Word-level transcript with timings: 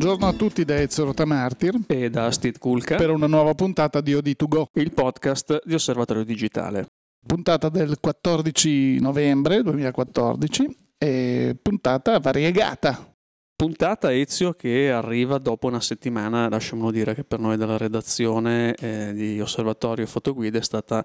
Buongiorno 0.00 0.28
a 0.28 0.32
tutti 0.32 0.64
da 0.64 0.80
Ezio 0.80 1.04
Rotamartir 1.04 1.78
e 1.86 2.08
da 2.08 2.30
Steve 2.30 2.56
Kulka 2.56 2.96
per 2.96 3.10
una 3.10 3.26
nuova 3.26 3.52
puntata 3.52 4.00
di 4.00 4.14
OD2Go, 4.14 4.64
il 4.76 4.94
podcast 4.94 5.60
di 5.62 5.74
Osservatorio 5.74 6.24
Digitale. 6.24 6.86
Puntata 7.26 7.68
del 7.68 8.00
14 8.00 8.98
novembre 8.98 9.62
2014 9.62 10.94
e 10.96 11.54
puntata 11.60 12.18
variegata. 12.18 13.14
Puntata 13.54 14.10
Ezio 14.10 14.54
che 14.54 14.90
arriva 14.90 15.36
dopo 15.36 15.66
una 15.66 15.82
settimana, 15.82 16.48
lasciamolo 16.48 16.90
dire 16.90 17.14
che 17.14 17.24
per 17.24 17.38
noi 17.38 17.58
della 17.58 17.76
redazione 17.76 18.74
eh, 18.76 19.12
di 19.12 19.38
Osservatorio 19.38 20.06
Fotoguida 20.06 20.56
è 20.56 20.62
stata 20.62 21.04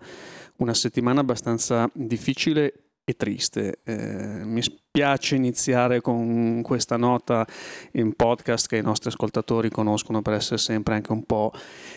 una 0.59 0.73
settimana 0.73 1.19
abbastanza 1.19 1.89
difficile 1.93 2.84
e 3.07 3.15
triste. 3.15 3.79
Eh, 3.83 4.43
mi 4.43 4.63
spiace 4.63 5.35
iniziare 5.35 6.01
con 6.01 6.61
questa 6.63 6.97
nota 6.97 7.45
in 7.93 8.15
podcast 8.15 8.67
che 8.67 8.77
i 8.77 8.81
nostri 8.81 9.09
ascoltatori 9.09 9.69
conoscono 9.69 10.23
per 10.23 10.33
essere 10.33 10.57
sempre 10.57 10.95
anche 10.95 11.11
un 11.11 11.23
po' 11.23 11.53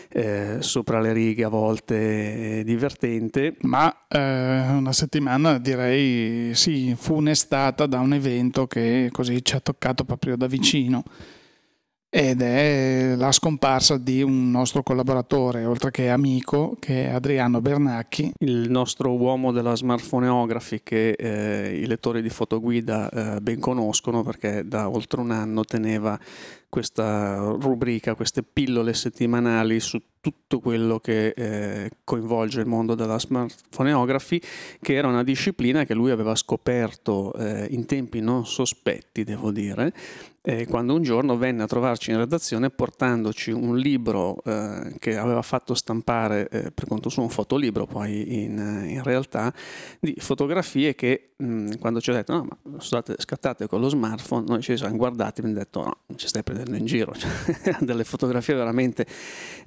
eh, 0.09 0.57
sopra 0.59 1.01
le 1.01 1.11
righe, 1.11 1.43
a 1.43 1.49
volte 1.49 2.61
divertente. 2.63 3.55
Ma 3.61 4.05
eh, 4.07 4.67
una 4.69 4.93
settimana 4.93 5.57
direi 5.57 6.53
sì, 6.53 6.95
funestata 6.95 7.87
da 7.87 7.99
un 7.99 8.13
evento 8.13 8.67
che 8.67 9.09
così 9.11 9.43
ci 9.43 9.55
ha 9.55 9.59
toccato 9.59 10.05
proprio 10.05 10.37
da 10.37 10.45
vicino 10.45 11.03
ed 12.11 12.41
è 12.41 13.13
la 13.15 13.31
scomparsa 13.31 13.97
di 13.97 14.23
un 14.23 14.49
nostro 14.49 14.81
collaboratore, 14.81 15.65
oltre 15.65 15.91
che 15.91 16.09
amico, 16.09 16.75
che 16.79 17.05
è 17.05 17.09
Adriano 17.09 17.61
Bernacchi. 17.61 18.33
Il 18.39 18.69
nostro 18.71 19.15
uomo 19.15 19.51
della 19.51 19.75
smartphoneography 19.75 20.81
che 20.81 21.11
eh, 21.11 21.79
i 21.79 21.85
lettori 21.85 22.23
di 22.23 22.29
fotoguida 22.29 23.09
eh, 23.35 23.41
ben 23.41 23.59
conoscono 23.59 24.23
perché 24.23 24.67
da 24.67 24.89
oltre 24.89 25.21
un 25.21 25.29
anno 25.29 25.63
teneva 25.63 26.19
questa 26.67 27.55
rubrica, 27.59 28.15
queste 28.15 28.43
pillole 28.43 28.93
settimanali 28.93 29.79
su 29.79 29.99
tutto 30.21 30.59
quello 30.59 30.99
che 30.99 31.29
eh, 31.29 31.89
coinvolge 32.03 32.59
il 32.59 32.67
mondo 32.67 32.93
della 32.93 33.19
smartphoneography, 33.19 34.41
che 34.81 34.93
era 34.93 35.07
una 35.07 35.23
disciplina 35.23 35.85
che 35.85 35.93
lui 35.93 36.11
aveva 36.11 36.35
scoperto 36.35 37.33
eh, 37.33 37.67
in 37.71 37.85
tempi 37.85 38.19
non 38.19 38.45
sospetti, 38.45 39.23
devo 39.23 39.51
dire, 39.51 39.93
eh, 40.49 40.65
quando 40.65 40.95
un 40.95 41.03
giorno 41.03 41.37
venne 41.37 41.61
a 41.61 41.67
trovarci 41.67 42.09
in 42.09 42.17
redazione 42.17 42.71
portandoci 42.71 43.51
un 43.51 43.77
libro 43.77 44.41
eh, 44.43 44.95
che 44.97 45.15
aveva 45.15 45.43
fatto 45.43 45.75
stampare 45.75 46.49
eh, 46.49 46.71
per 46.71 46.87
conto 46.87 47.09
suo 47.09 47.21
un 47.21 47.29
fotolibro 47.29 47.85
poi 47.85 48.43
in, 48.43 48.85
in 48.87 49.03
realtà 49.03 49.53
di 49.99 50.15
fotografie 50.17 50.95
che 50.95 51.33
mh, 51.37 51.45
mm, 51.45 51.67
quando 51.79 52.01
ci 52.01 52.09
ha 52.09 52.13
detto 52.13 52.33
no 52.33 52.47
ma 52.63 52.79
scusate 52.79 53.15
scattate 53.19 53.67
con 53.67 53.79
lo 53.79 53.89
smartphone 53.89 54.45
noi 54.47 54.61
ci 54.63 54.75
siamo 54.75 54.95
guardati 54.95 55.41
e 55.41 55.43
abbiamo 55.43 55.59
detto 55.59 55.83
no 55.83 55.97
non 56.07 56.17
ci 56.17 56.27
stai 56.27 56.41
prendendo 56.41 56.75
in 56.75 56.85
giro 56.85 57.13
cioè, 57.13 57.77
delle 57.81 58.03
fotografie 58.03 58.55
veramente 58.55 59.05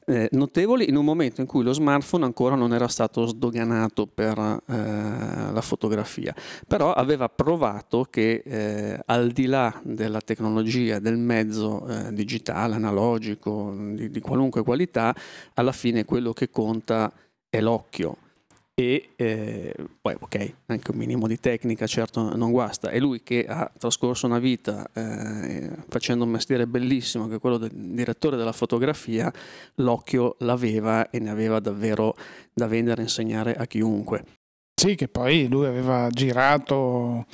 eh, 0.06 0.28
notevoli 0.32 0.88
in 0.88 0.96
un 0.96 1.04
momento 1.04 1.40
in 1.40 1.46
cui 1.46 1.62
lo 1.62 1.72
smartphone 1.72 2.24
ancora 2.24 2.56
non 2.56 2.74
era 2.74 2.88
stato 2.88 3.24
sdoganato 3.26 4.06
per 4.06 4.36
eh, 4.38 5.52
la 5.52 5.60
fotografia. 5.60 6.34
Però 6.66 6.92
aveva 6.92 7.28
provato 7.28 8.06
che 8.10 8.42
eh, 8.44 8.98
al 9.06 9.30
di 9.30 9.46
là 9.46 9.72
della 9.84 10.20
tecnologia 10.20 10.71
tecnologia, 10.72 10.98
del 10.98 11.18
mezzo 11.18 11.86
eh, 11.86 12.12
digitale, 12.12 12.74
analogico, 12.74 13.74
di, 13.92 14.10
di, 14.10 14.20
qualunque 14.20 14.62
qualità, 14.62 15.14
alla 15.54 15.72
fine 15.72 16.04
quello 16.04 16.32
che 16.32 16.50
conta 16.50 17.12
è 17.48 17.60
l'occhio. 17.60 18.16
E 18.74 19.10
eh, 19.16 19.74
poi, 20.00 20.16
ok, 20.18 20.54
anche 20.66 20.90
un 20.90 20.96
minimo 20.96 21.26
di 21.26 21.38
tecnica 21.38 21.86
certo 21.86 22.34
non 22.34 22.50
guasta. 22.50 22.88
È 22.88 22.98
lui 22.98 23.22
che 23.22 23.44
ha 23.46 23.70
trascorso 23.78 24.26
una 24.26 24.38
vita 24.38 24.88
eh, 24.94 25.70
facendo 25.88 26.24
un 26.24 26.30
mestiere 26.30 26.66
bellissimo, 26.66 27.28
che 27.28 27.34
è 27.34 27.38
quello 27.38 27.58
del 27.58 27.70
direttore 27.70 28.38
della 28.38 28.52
fotografia, 28.52 29.30
l'occhio 29.76 30.36
l'aveva 30.38 31.10
e 31.10 31.18
ne 31.18 31.28
aveva 31.28 31.60
davvero 31.60 32.16
da 32.52 32.66
vendere 32.66 33.02
e 33.02 33.04
insegnare 33.04 33.54
a 33.54 33.66
chiunque. 33.66 34.24
Sì, 34.74 34.94
che 34.94 35.06
poi 35.06 35.48
lui 35.48 35.66
aveva 35.66 36.08
girato 36.10 37.26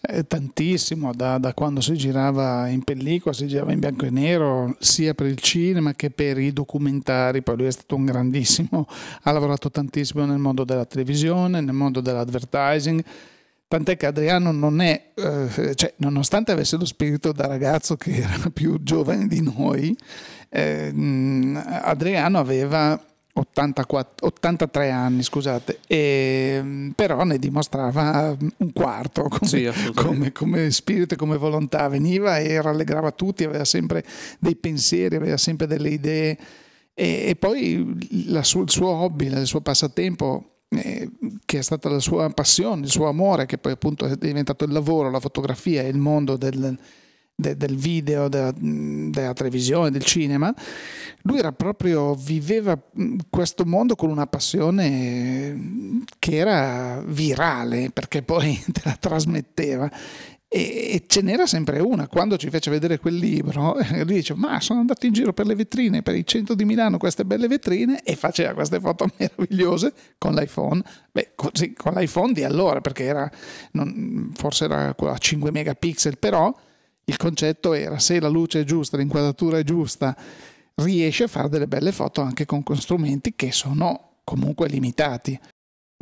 eh, 0.00 0.26
tantissimo 0.26 1.12
da, 1.14 1.38
da, 1.38 1.54
quando 1.54 1.80
si 1.80 1.94
girava 1.94 2.68
in 2.68 2.82
pellicola, 2.82 3.34
si 3.34 3.46
girava 3.46 3.72
in 3.72 3.80
bianco 3.80 4.06
e 4.06 4.10
nero, 4.10 4.76
sia 4.78 5.14
per 5.14 5.26
il 5.26 5.38
cinema 5.38 5.94
che 5.94 6.10
per 6.10 6.38
i 6.38 6.52
documentari. 6.52 7.42
Poi 7.42 7.56
lui 7.56 7.66
è 7.66 7.70
stato 7.70 7.96
un 7.96 8.04
grandissimo, 8.04 8.86
ha 9.22 9.32
lavorato 9.32 9.70
tantissimo 9.70 10.24
nel 10.24 10.38
mondo 10.38 10.64
della 10.64 10.84
televisione, 10.84 11.60
nel 11.60 11.74
mondo 11.74 12.00
dell'advertising. 12.00 13.04
Tant'è 13.68 13.96
che 13.96 14.06
Adriano 14.06 14.50
non 14.50 14.80
è, 14.80 15.12
eh, 15.14 15.74
cioè, 15.76 15.94
nonostante 15.98 16.50
avesse 16.50 16.76
lo 16.76 16.84
spirito 16.84 17.30
da 17.30 17.46
ragazzo 17.46 17.96
che 17.96 18.16
era 18.16 18.50
più 18.52 18.82
giovane 18.82 19.28
di 19.28 19.40
noi, 19.42 19.96
eh, 20.48 20.92
Adriano 21.82 22.38
aveva 22.38 23.00
84, 23.32 24.26
83 24.26 24.90
anni, 24.90 25.22
scusate, 25.22 25.78
e, 25.86 26.92
però 26.94 27.24
ne 27.24 27.38
dimostrava 27.38 28.36
un 28.38 28.72
quarto 28.72 29.22
come, 29.28 29.48
sì, 29.48 29.70
come, 29.94 30.32
come, 30.32 30.70
spirito 30.70 31.14
e 31.14 31.16
come 31.16 31.36
volontà. 31.36 31.88
Veniva 31.88 32.38
e 32.38 32.60
rallegrava 32.60 33.12
tutti, 33.12 33.44
aveva 33.44 33.64
sempre 33.64 34.04
dei 34.38 34.56
pensieri, 34.56 35.16
aveva 35.16 35.36
sempre 35.36 35.66
delle 35.66 35.90
idee 35.90 36.38
e, 37.00 37.28
e 37.28 37.36
poi 37.36 38.26
la, 38.26 38.40
il 38.40 38.70
suo 38.70 38.88
hobby, 38.88 39.26
il 39.26 39.46
suo 39.46 39.60
passatempo 39.60 40.64
eh, 40.68 41.10
che 41.44 41.58
è 41.58 41.62
stata 41.62 41.88
la 41.88 41.98
sua 41.98 42.28
passione, 42.30 42.82
il 42.82 42.90
suo 42.90 43.08
amore, 43.08 43.46
che 43.46 43.58
poi 43.58 43.72
appunto 43.72 44.06
è 44.06 44.16
diventato 44.16 44.64
il 44.64 44.72
lavoro, 44.72 45.10
la 45.10 45.20
fotografia 45.20 45.82
e 45.82 45.88
il 45.88 45.98
mondo 45.98 46.36
del, 46.36 46.78
de, 47.40 47.56
del 47.56 47.76
video, 47.76 48.28
della, 48.28 48.52
della, 48.54 49.32
televisione, 49.32 49.90
del 49.90 50.04
cinema, 50.04 50.54
lui 51.22 51.38
era 51.38 51.52
proprio, 51.52 52.14
viveva 52.14 52.78
questo 53.28 53.64
mondo 53.64 53.96
con 53.96 54.10
una 54.10 54.26
passione 54.26 56.02
che 56.18 56.36
era 56.36 57.02
virale, 57.06 57.90
perché 57.90 58.22
poi 58.22 58.62
te 58.72 58.80
la 58.84 58.96
trasmetteva. 58.98 59.90
E, 60.52 61.04
ce 61.06 61.22
n'era 61.22 61.46
sempre 61.46 61.78
una. 61.78 62.08
Quando 62.08 62.36
ci 62.36 62.50
fece 62.50 62.70
vedere 62.70 62.98
quel 62.98 63.14
libro, 63.14 63.76
lui 64.02 64.14
dice: 64.14 64.34
Ma 64.34 64.60
sono 64.60 64.80
andato 64.80 65.06
in 65.06 65.12
giro 65.12 65.32
per 65.32 65.46
le 65.46 65.54
vetrine, 65.54 66.02
per 66.02 66.16
il 66.16 66.24
centro 66.24 66.56
di 66.56 66.64
Milano, 66.64 66.98
queste 66.98 67.24
belle 67.24 67.46
vetrine, 67.46 68.02
e 68.02 68.16
faceva 68.16 68.52
queste 68.52 68.80
foto 68.80 69.08
meravigliose 69.16 69.92
con 70.18 70.34
l'iPhone. 70.34 70.82
Beh, 71.12 71.32
così, 71.36 71.72
con 71.72 71.92
l'iPhone 71.92 72.32
di 72.32 72.42
allora, 72.42 72.80
perché 72.80 73.04
era, 73.04 73.30
non, 73.72 74.32
forse 74.34 74.64
era 74.64 74.92
a 74.96 75.18
5 75.18 75.52
megapixel, 75.52 76.18
però 76.18 76.52
il 77.10 77.16
concetto 77.16 77.72
era 77.72 77.98
se 77.98 78.20
la 78.20 78.28
luce 78.28 78.60
è 78.60 78.64
giusta, 78.64 78.96
l'inquadratura 78.96 79.58
è 79.58 79.64
giusta, 79.64 80.16
riesce 80.76 81.24
a 81.24 81.26
fare 81.26 81.48
delle 81.48 81.66
belle 81.66 81.90
foto 81.90 82.20
anche 82.20 82.46
con 82.46 82.62
strumenti 82.74 83.34
che 83.34 83.50
sono 83.50 84.20
comunque 84.22 84.68
limitati. 84.68 85.38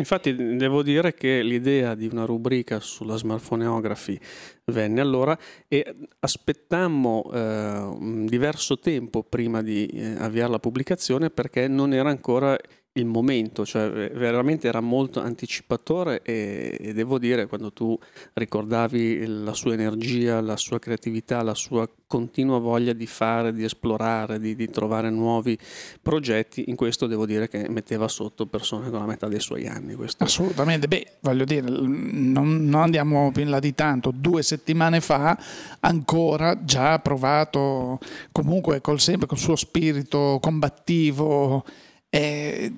Infatti 0.01 0.57
devo 0.57 0.83
dire 0.83 1.15
che 1.15 1.43
l'idea 1.43 1.97
di 1.97 2.07
una 2.07 2.25
rubrica 2.25 2.79
sulla 2.79 3.17
smartphoneography 3.17 4.21
venne 4.67 5.01
allora 5.01 5.37
e 5.67 5.93
aspettammo 6.21 7.29
eh, 7.33 7.39
un 7.39 8.27
diverso 8.27 8.79
tempo 8.79 9.25
prima 9.25 9.61
di 9.61 9.87
eh, 9.87 10.15
avviare 10.19 10.53
la 10.53 10.61
pubblicazione 10.61 11.31
perché 11.31 11.67
non 11.67 11.93
era 11.93 12.11
ancora 12.11 12.57
il 12.93 13.07
momento, 13.07 13.65
cioè 13.65 14.11
veramente 14.11 14.67
era 14.67 14.81
molto 14.81 15.21
anticipatore 15.21 16.21
e, 16.23 16.77
e, 16.81 16.93
devo 16.93 17.19
dire 17.19 17.47
quando 17.47 17.73
tu 17.73 17.97
ricordavi 18.35 19.25
la 19.27 19.53
sua 19.53 19.75
energia, 19.75 20.41
la 20.41 20.57
sua 20.57 20.79
creatività, 20.79 21.43
la 21.43 21.55
sua 21.55 21.89
continua 22.07 22.59
voglia 22.59 22.93
di 22.93 23.07
fare, 23.07 23.53
di 23.53 23.65
esplorare, 23.65 24.41
di, 24.41 24.57
di 24.57 24.69
trovare 24.71 25.11
nuovi 25.11 25.57
progetti, 26.03 26.65
in 26.69 26.77
questo 26.77 27.07
devo 27.07 27.27
dire 27.27 27.49
che 27.49 27.69
metteva 27.69 28.09
sotto 28.09 28.47
persone 28.47 28.91
con 28.91 29.01
la 29.01 29.07
metà 29.07 29.29
dei 29.29 29.41
suoi 29.41 29.69
anni. 29.69 29.95
Questo. 29.95 30.25
Assolutamente, 30.25 30.89
beh 30.89 31.19
voglio 31.21 31.45
dire, 31.45 31.69
non, 31.69 32.65
non 32.65 32.81
andiamo 32.81 33.31
più 33.31 33.43
in 33.43 33.51
là 33.51 33.61
di 33.61 33.75
tanto, 33.75 34.11
due 34.11 34.43
settimane 34.43 35.01
fa 35.01 35.39
ancora 35.81 36.65
già 36.65 36.99
provato 36.99 38.01
comunque 38.33 38.81
col 38.81 39.01
sempre 39.01 39.27
col 39.27 39.39
suo 39.39 39.55
spirito 39.57 40.39
combattivo 40.41 41.65
e 42.11 42.73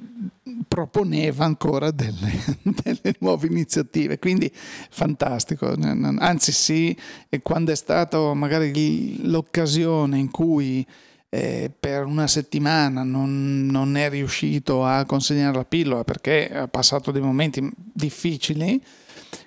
proponeva 0.67 1.45
ancora 1.45 1.91
delle, 1.91 2.33
delle, 2.63 3.15
nuove 3.21 3.47
iniziative, 3.47 4.19
quindi 4.19 4.51
fantastico. 4.53 5.73
Anzi 6.19 6.53
sì, 6.53 6.97
quando 7.43 7.73
è 7.73 7.77
stata 7.77 8.35
magari 8.35 9.25
l'occasione 9.29 10.19
in 10.19 10.31
cui 10.31 10.85
eh, 11.29 11.71
per 11.79 12.05
una 12.05 12.27
settimana 12.27 13.05
non, 13.05 13.67
non, 13.67 13.97
è 13.97 14.09
riuscito 14.09 14.85
a 14.85 15.05
consegnare 15.05 15.57
la 15.57 15.65
pillola 15.65 16.03
perché 16.03 16.51
ha 16.53 16.67
passato 16.67 17.13
dei 17.13 17.23
momenti 17.23 17.71
difficili, 17.77 18.83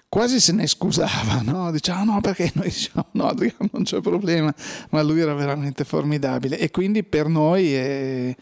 quasi 0.07 0.39
se 0.39 0.53
ne 0.53 0.65
scusava, 0.65 1.41
no? 1.41 1.71
diceva 1.71 1.99
ah, 1.99 2.03
no 2.03 2.21
perché 2.21 2.49
noi 2.53 2.67
diciamo 2.69 3.07
no 3.11 3.35
non 3.71 3.83
c'è 3.83 3.99
problema, 3.99 4.53
ma 4.91 5.01
lui 5.01 5.19
era 5.19 5.33
veramente 5.33 5.83
formidabile 5.83 6.57
e 6.57 6.71
quindi 6.71 7.03
per 7.03 7.27
noi 7.27 7.73
è 7.73 8.35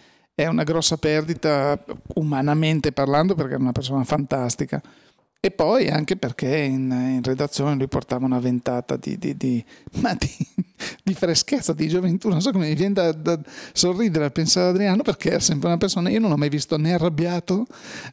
è 0.44 0.48
una 0.48 0.64
grossa 0.64 0.98
perdita 0.98 1.78
umanamente 2.16 2.92
parlando 2.92 3.36
perché 3.36 3.54
è 3.54 3.58
una 3.58 3.72
persona 3.72 4.04
fantastica. 4.04 4.82
E 5.44 5.50
poi 5.50 5.90
anche 5.90 6.18
perché 6.18 6.56
in, 6.56 6.92
in, 6.92 7.24
redazione 7.24 7.74
lui 7.74 7.88
portava 7.88 8.26
una 8.26 8.38
ventata 8.38 8.96
di, 8.96 9.18
di, 9.18 9.36
di, 9.36 9.66
di, 11.04 11.14
freschezza, 11.16 11.74
di 11.74 11.88
gioventù. 11.88 12.30
Non 12.30 12.42
so 12.42 12.52
come 12.52 12.68
mi 12.68 12.76
viene 12.76 12.94
da, 12.94 13.12
da, 13.12 13.40
sorridere 13.74 14.26
a 14.26 14.30
pensare 14.30 14.68
ad 14.68 14.76
Adriano 14.76 15.02
perché 15.02 15.30
era 15.30 15.40
sempre 15.40 15.70
una 15.70 15.78
persona, 15.78 16.12
io 16.12 16.20
non 16.20 16.30
l'ho 16.30 16.38
mai 16.38 16.50
visto 16.50 16.78
né 16.78 16.94
arrabbiato 16.94 17.66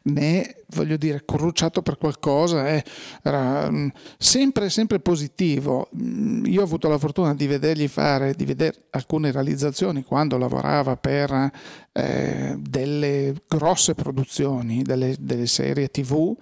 né, 0.05 0.55
voglio 0.69 0.97
dire, 0.97 1.21
corrucciato 1.23 1.83
per 1.83 1.99
qualcosa. 1.99 2.67
Eh. 2.67 2.83
Era 3.21 3.69
mm, 3.69 3.89
sempre, 4.17 4.71
sempre 4.71 4.99
positivo. 4.99 5.87
Mm, 6.01 6.45
io 6.45 6.61
ho 6.61 6.63
avuto 6.63 6.89
la 6.89 6.97
fortuna 6.97 7.35
di 7.35 7.45
vedergli 7.45 7.87
fare, 7.87 8.33
di 8.33 8.45
vedere 8.45 8.85
alcune 8.89 9.31
realizzazioni 9.31 10.01
quando 10.03 10.35
lavorava 10.39 10.97
per 10.97 11.51
eh, 11.91 12.55
delle 12.57 13.35
grosse 13.47 13.93
produzioni, 13.93 14.81
delle, 14.81 15.15
delle 15.19 15.45
serie 15.45 15.89
tv 15.89 16.35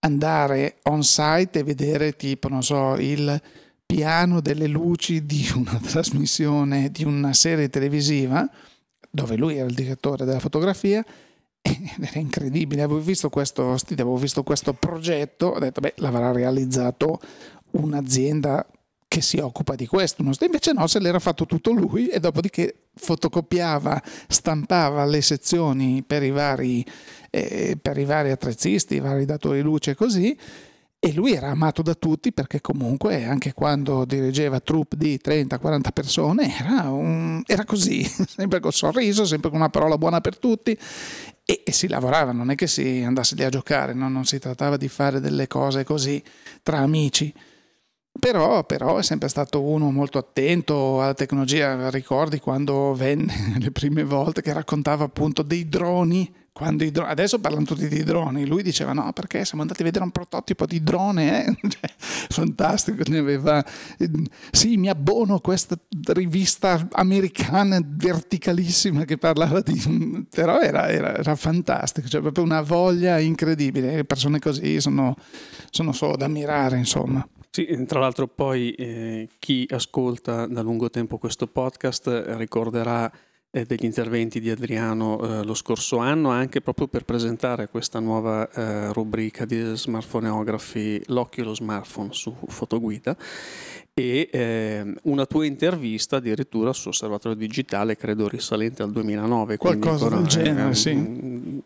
andare 0.00 0.78
on 0.84 1.02
site 1.02 1.60
e 1.60 1.62
vedere 1.64 2.16
tipo, 2.16 2.48
non 2.48 2.62
so, 2.62 2.96
il 2.96 3.40
piano 3.86 4.40
delle 4.40 4.66
luci 4.66 5.24
di 5.24 5.48
una 5.54 5.78
trasmissione, 5.84 6.90
di 6.90 7.04
una 7.04 7.32
serie 7.32 7.68
televisiva, 7.68 8.48
dove 9.10 9.36
lui 9.36 9.56
era 9.56 9.68
il 9.68 9.74
direttore 9.74 10.24
della 10.24 10.40
fotografia, 10.40 11.04
era 11.62 12.18
incredibile, 12.18 12.82
avevo 12.82 13.00
visto 13.00 13.28
questo, 13.28 13.72
avevo 13.72 14.16
visto 14.16 14.42
questo 14.42 14.72
progetto, 14.72 15.46
ho 15.46 15.58
detto, 15.58 15.80
beh, 15.80 15.94
l'avrà 15.96 16.32
realizzato 16.32 17.20
un'azienda 17.72 18.66
che 19.08 19.20
si 19.20 19.38
occupa 19.38 19.76
di 19.76 19.86
questo, 19.86 20.22
invece 20.22 20.72
no, 20.72 20.86
se 20.86 20.98
l'era 20.98 21.18
fatto 21.18 21.46
tutto 21.46 21.70
lui 21.70 22.08
e 22.08 22.18
dopodiché 22.18 22.88
fotocopiava, 22.94 24.02
stampava 24.28 25.04
le 25.04 25.22
sezioni 25.22 26.02
per 26.02 26.22
i 26.22 26.30
vari 26.30 26.84
eh, 27.44 27.76
per 27.80 27.98
i 27.98 28.04
vari 28.04 28.30
attrezzisti, 28.30 28.96
i 28.96 29.00
vari 29.00 29.24
datori 29.24 29.60
luce 29.60 29.92
e 29.92 29.94
così. 29.94 30.36
E 30.98 31.12
lui 31.12 31.34
era 31.34 31.50
amato 31.50 31.82
da 31.82 31.94
tutti 31.94 32.32
perché 32.32 32.60
comunque 32.60 33.24
anche 33.24 33.52
quando 33.52 34.04
dirigeva 34.04 34.60
troupe 34.60 34.96
di 34.96 35.20
30-40 35.22 35.80
persone 35.92 36.56
era, 36.58 36.90
un, 36.90 37.42
era 37.46 37.64
così, 37.64 38.02
sempre 38.26 38.60
col 38.60 38.72
sorriso, 38.72 39.24
sempre 39.24 39.50
con 39.50 39.58
una 39.58 39.68
parola 39.68 39.98
buona 39.98 40.20
per 40.20 40.38
tutti 40.38 40.76
e, 41.44 41.62
e, 41.64 41.70
si 41.70 41.86
lavorava, 41.86 42.32
non 42.32 42.50
è 42.50 42.56
che 42.56 42.66
si 42.66 43.04
andasse 43.06 43.36
lì 43.36 43.44
a 43.44 43.50
giocare, 43.50 43.92
no? 43.92 44.08
non 44.08 44.24
si 44.24 44.40
trattava 44.40 44.76
di 44.76 44.88
fare 44.88 45.20
delle 45.20 45.46
cose 45.46 45.84
così 45.84 46.20
tra 46.62 46.78
amici. 46.78 47.32
Però, 48.18 48.64
però, 48.64 48.96
è 48.96 49.02
sempre 49.02 49.28
stato 49.28 49.62
uno 49.62 49.90
molto 49.92 50.18
attento 50.18 51.00
alla 51.00 51.14
tecnologia. 51.14 51.88
Ricordi 51.90 52.40
quando 52.40 52.94
venne 52.94 53.54
le 53.60 53.70
prime 53.70 54.02
volte 54.02 54.42
che 54.42 54.52
raccontava 54.52 55.04
appunto 55.04 55.42
dei 55.42 55.68
droni 55.68 56.32
Dro- 56.58 57.04
adesso 57.04 57.38
parlano 57.38 57.66
tutti 57.66 57.86
di 57.86 58.02
droni, 58.02 58.46
lui 58.46 58.62
diceva 58.62 58.94
no 58.94 59.12
perché 59.12 59.44
siamo 59.44 59.60
andati 59.60 59.82
a 59.82 59.84
vedere 59.84 60.04
un 60.04 60.10
prototipo 60.10 60.64
di 60.64 60.82
drone, 60.82 61.44
eh? 61.44 61.56
cioè, 61.68 61.90
fantastico, 61.98 63.02
ne 63.08 63.18
aveva, 63.18 63.62
sì 64.50 64.78
mi 64.78 64.88
abbono 64.88 65.34
a 65.34 65.40
questa 65.42 65.76
rivista 66.14 66.88
americana 66.92 67.78
verticalissima 67.84 69.04
che 69.04 69.18
parlava 69.18 69.60
di, 69.60 70.26
però 70.30 70.58
era, 70.60 70.88
era, 70.88 71.14
era 71.14 71.34
fantastico, 71.34 72.08
cioè 72.08 72.22
proprio 72.22 72.44
una 72.44 72.62
voglia 72.62 73.18
incredibile, 73.18 74.04
persone 74.04 74.38
così 74.38 74.80
sono, 74.80 75.14
sono 75.68 75.92
solo 75.92 76.16
da 76.16 76.24
ammirare 76.24 76.78
insomma. 76.78 77.26
Sì, 77.50 77.84
tra 77.86 78.00
l'altro 78.00 78.28
poi 78.28 78.72
eh, 78.72 79.28
chi 79.38 79.66
ascolta 79.70 80.46
da 80.46 80.62
lungo 80.62 80.88
tempo 80.88 81.18
questo 81.18 81.46
podcast 81.46 82.24
ricorderà 82.36 83.10
degli 83.64 83.84
interventi 83.84 84.40
di 84.40 84.50
Adriano 84.50 85.20
eh, 85.20 85.44
lo 85.44 85.54
scorso 85.54 85.98
anno 85.98 86.30
anche 86.30 86.60
proprio 86.60 86.88
per 86.88 87.04
presentare 87.04 87.68
questa 87.68 88.00
nuova 88.00 88.50
eh, 88.50 88.92
rubrica 88.92 89.44
di 89.44 89.74
smartphoneography 89.74 91.02
L'occhio 91.06 91.42
e 91.42 91.46
lo 91.46 91.54
smartphone 91.54 92.12
su 92.12 92.34
fotoguida. 92.48 93.16
E 93.94 94.28
eh, 94.30 94.94
una 95.04 95.24
tua 95.24 95.46
intervista 95.46 96.16
addirittura 96.16 96.74
su 96.74 96.88
Osservatorio 96.88 97.38
Digitale 97.38 97.96
credo 97.96 98.28
risalente 98.28 98.82
al 98.82 98.92
2009 98.92 99.56
qualcosa 99.56 100.08
del 100.10 100.26
genere 100.26 100.74
sì 100.74 101.62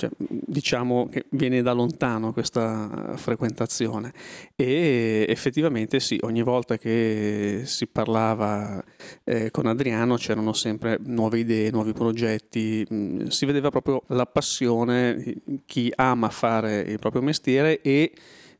cioè, 0.00 0.08
diciamo 0.16 1.08
che 1.10 1.26
viene 1.30 1.60
da 1.60 1.72
lontano 1.72 2.32
questa 2.32 3.12
frequentazione. 3.16 4.12
E 4.56 5.26
effettivamente 5.28 6.00
sì, 6.00 6.18
ogni 6.22 6.42
volta 6.42 6.78
che 6.78 7.62
si 7.64 7.86
parlava 7.86 8.82
eh, 9.24 9.50
con 9.50 9.66
Adriano 9.66 10.16
c'erano 10.16 10.54
sempre 10.54 10.98
nuove 11.04 11.40
idee, 11.40 11.70
nuovi 11.70 11.92
progetti, 11.92 12.86
mm, 12.90 13.26
si 13.26 13.44
vedeva 13.44 13.68
proprio 13.68 14.02
la 14.06 14.24
passione, 14.24 15.34
chi 15.66 15.92
ama 15.94 16.30
fare 16.30 16.80
il 16.80 16.98
proprio 16.98 17.20
mestiere 17.20 17.82
e 17.82 18.12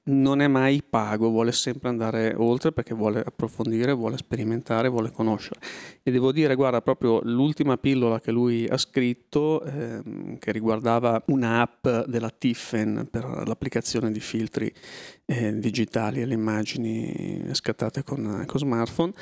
non 0.05 0.41
è 0.41 0.47
mai 0.49 0.83
pago, 0.89 1.29
vuole 1.29 1.53
sempre 1.53 1.89
andare 1.89 2.35
oltre 2.37 2.73
perché 2.73 2.95
vuole 2.95 3.21
approfondire, 3.21 3.93
vuole 3.93 4.17
sperimentare, 4.17 4.89
vuole 4.89 5.11
conoscere. 5.11 5.61
E 6.03 6.11
devo 6.11 6.33
dire, 6.33 6.55
guarda, 6.55 6.81
proprio 6.81 7.21
l'ultima 7.23 7.77
pillola 7.77 8.21
che 8.21 8.33
lui 8.33 8.67
ha 8.67 8.77
scritto, 8.77 9.63
ehm, 9.63 10.39
che 10.39 10.53
riguardava 10.53 11.23
un'app 11.27 11.87
della 12.07 12.31
Tiffen 12.31 13.09
per 13.11 13.25
l'applicazione 13.47 14.11
di 14.11 14.21
filtri 14.21 14.73
eh, 15.27 15.59
digitali 15.59 16.23
alle 16.23 16.35
immagini 16.35 17.43
scattate 17.53 18.03
con, 18.03 18.45
con 18.47 18.59
smartphone, 18.59 19.13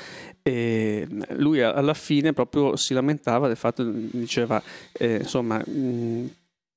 e 0.41 1.07
lui 1.31 1.61
alla 1.61 1.93
fine 1.93 2.33
proprio 2.33 2.75
si 2.75 2.93
lamentava 2.93 3.47
del 3.47 3.57
fatto, 3.57 3.83
diceva, 3.83 4.61
eh, 4.93 5.17
insomma, 5.17 5.57
mh, 5.57 6.29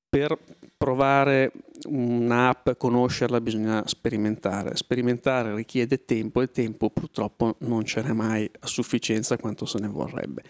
per 0.09 0.37
provare 0.83 1.53
un'app, 1.87 2.71
conoscerla, 2.71 3.39
bisogna 3.39 3.83
sperimentare. 3.85 4.75
Sperimentare 4.75 5.55
richiede 5.55 6.03
tempo 6.03 6.41
e 6.41 6.51
tempo 6.51 6.89
purtroppo 6.89 7.55
non 7.59 7.85
ce 7.85 8.01
n'è 8.01 8.11
mai 8.11 8.49
a 8.59 8.67
sufficienza 8.67 9.37
quanto 9.37 9.65
se 9.65 9.79
ne 9.79 9.87
vorrebbe. 9.87 10.43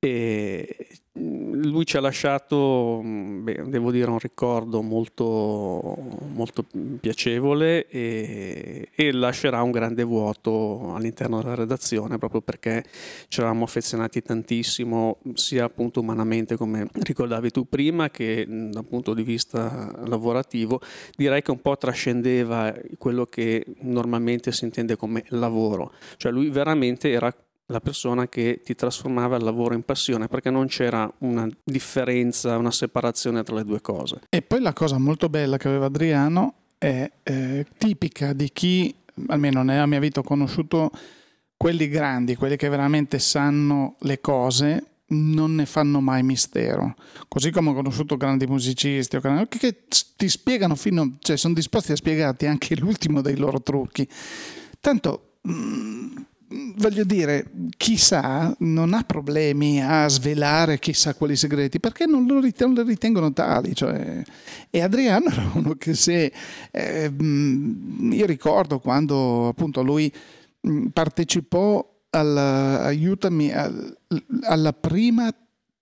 E 0.00 0.88
lui 1.12 1.84
ci 1.84 1.96
ha 1.96 2.00
lasciato, 2.00 3.00
beh, 3.02 3.64
devo 3.66 3.90
dire, 3.90 4.08
un 4.10 4.18
ricordo 4.18 4.80
molto, 4.80 5.96
molto 6.32 6.64
piacevole 7.00 7.88
e, 7.88 8.88
e, 8.94 9.12
lascerà 9.12 9.60
un 9.62 9.72
grande 9.72 10.04
vuoto 10.04 10.94
all'interno 10.94 11.42
della 11.42 11.56
redazione 11.56 12.18
proprio 12.18 12.40
perché 12.42 12.84
ci 13.28 13.40
eravamo 13.40 13.64
affezionati 13.64 14.22
tantissimo, 14.22 15.18
sia 15.34 15.64
appunto 15.64 16.00
umanamente 16.00 16.56
come 16.56 16.86
ricordavi 16.92 17.50
tu 17.50 17.68
prima 17.68 18.08
che 18.10 18.46
dal 18.48 18.84
punto 18.84 19.12
di 19.12 19.22
vista 19.22 19.92
lavorativo. 20.06 20.80
Direi 21.16 21.42
che 21.42 21.50
un 21.50 21.60
po' 21.60 21.76
trascendeva 21.76 22.72
quello 22.98 23.26
che 23.26 23.64
normalmente 23.80 24.52
si 24.52 24.64
intende 24.64 24.96
come 24.96 25.24
lavoro, 25.28 25.92
cioè 26.16 26.30
lui 26.30 26.50
veramente 26.50 27.10
era 27.10 27.34
la 27.70 27.80
persona 27.80 28.28
che 28.28 28.60
ti 28.64 28.74
trasformava 28.74 29.36
il 29.36 29.44
lavoro 29.44 29.74
in 29.74 29.82
passione 29.82 30.28
perché 30.28 30.50
non 30.50 30.66
c'era 30.66 31.10
una 31.18 31.48
differenza, 31.62 32.56
una 32.56 32.70
separazione 32.70 33.42
tra 33.42 33.54
le 33.54 33.64
due 33.64 33.80
cose. 33.80 34.20
E 34.28 34.42
poi 34.42 34.60
la 34.60 34.72
cosa 34.72 34.98
molto 34.98 35.28
bella 35.28 35.56
che 35.56 35.68
aveva 35.68 35.86
Adriano 35.86 36.54
è 36.78 37.10
eh, 37.22 37.66
tipica 37.78 38.32
di 38.32 38.50
chi, 38.52 38.94
almeno 39.28 39.62
nella 39.62 39.86
mia 39.86 40.00
vita 40.00 40.20
ho 40.20 40.24
conosciuto 40.24 40.90
quelli 41.56 41.88
grandi, 41.88 42.36
quelli 42.36 42.56
che 42.56 42.68
veramente 42.68 43.18
sanno 43.18 43.96
le 44.00 44.20
cose, 44.20 44.84
non 45.08 45.54
ne 45.54 45.66
fanno 45.66 46.00
mai 46.00 46.22
mistero. 46.22 46.94
Così 47.28 47.50
come 47.50 47.70
ho 47.70 47.74
conosciuto 47.74 48.16
grandi 48.16 48.46
musicisti 48.46 49.18
che 49.48 49.84
ti 50.16 50.28
spiegano 50.28 50.74
fino, 50.74 51.16
cioè 51.20 51.36
sono 51.36 51.54
disposti 51.54 51.92
a 51.92 51.96
spiegarti 51.96 52.46
anche 52.46 52.74
l'ultimo 52.80 53.20
dei 53.20 53.36
loro 53.36 53.62
trucchi. 53.62 54.08
Tanto 54.80 55.34
mm, 55.48 56.16
voglio 56.76 57.04
dire, 57.04 57.50
chissà, 57.76 58.54
non 58.60 58.92
ha 58.92 59.02
problemi 59.02 59.82
a 59.82 60.08
svelare 60.08 60.78
chissà 60.78 61.14
quali 61.14 61.36
segreti 61.36 61.78
perché 61.78 62.06
non 62.06 62.26
lo 62.26 62.40
ritengono, 62.40 63.32
tali. 63.32 63.74
Cioè, 63.74 64.22
e 64.68 64.80
Adriano 64.80 65.30
era 65.30 65.50
uno 65.54 65.74
che 65.74 65.94
se 65.94 66.32
eh, 66.70 67.12
io 68.10 68.26
ricordo 68.26 68.80
quando 68.80 69.48
appunto 69.48 69.82
lui 69.82 70.12
partecipò 70.92 71.86
alla, 72.10 72.82
aiutami, 72.82 73.52
alla 74.42 74.72
prima 74.72 75.32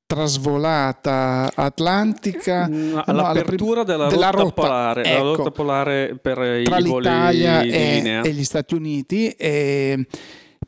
trasvolata 0.07 1.51
atlantica 1.55 2.67
no, 2.67 3.03
all'apertura 3.05 3.81
no, 3.81 3.85
della, 3.85 4.07
della, 4.07 4.31
rotta, 4.31 4.43
rotta 4.43 4.63
polare, 4.63 5.03
ecco, 5.05 5.23
rotta 5.37 5.51
polare 5.51 6.19
per 6.21 6.63
tra 6.65 6.79
i 6.79 6.83
l'Italia 6.83 7.61
e, 7.61 8.23
e, 8.25 8.33
gli 8.33 8.45
Stati 8.45 8.75
Uniti 8.75 9.29
e 9.29 10.07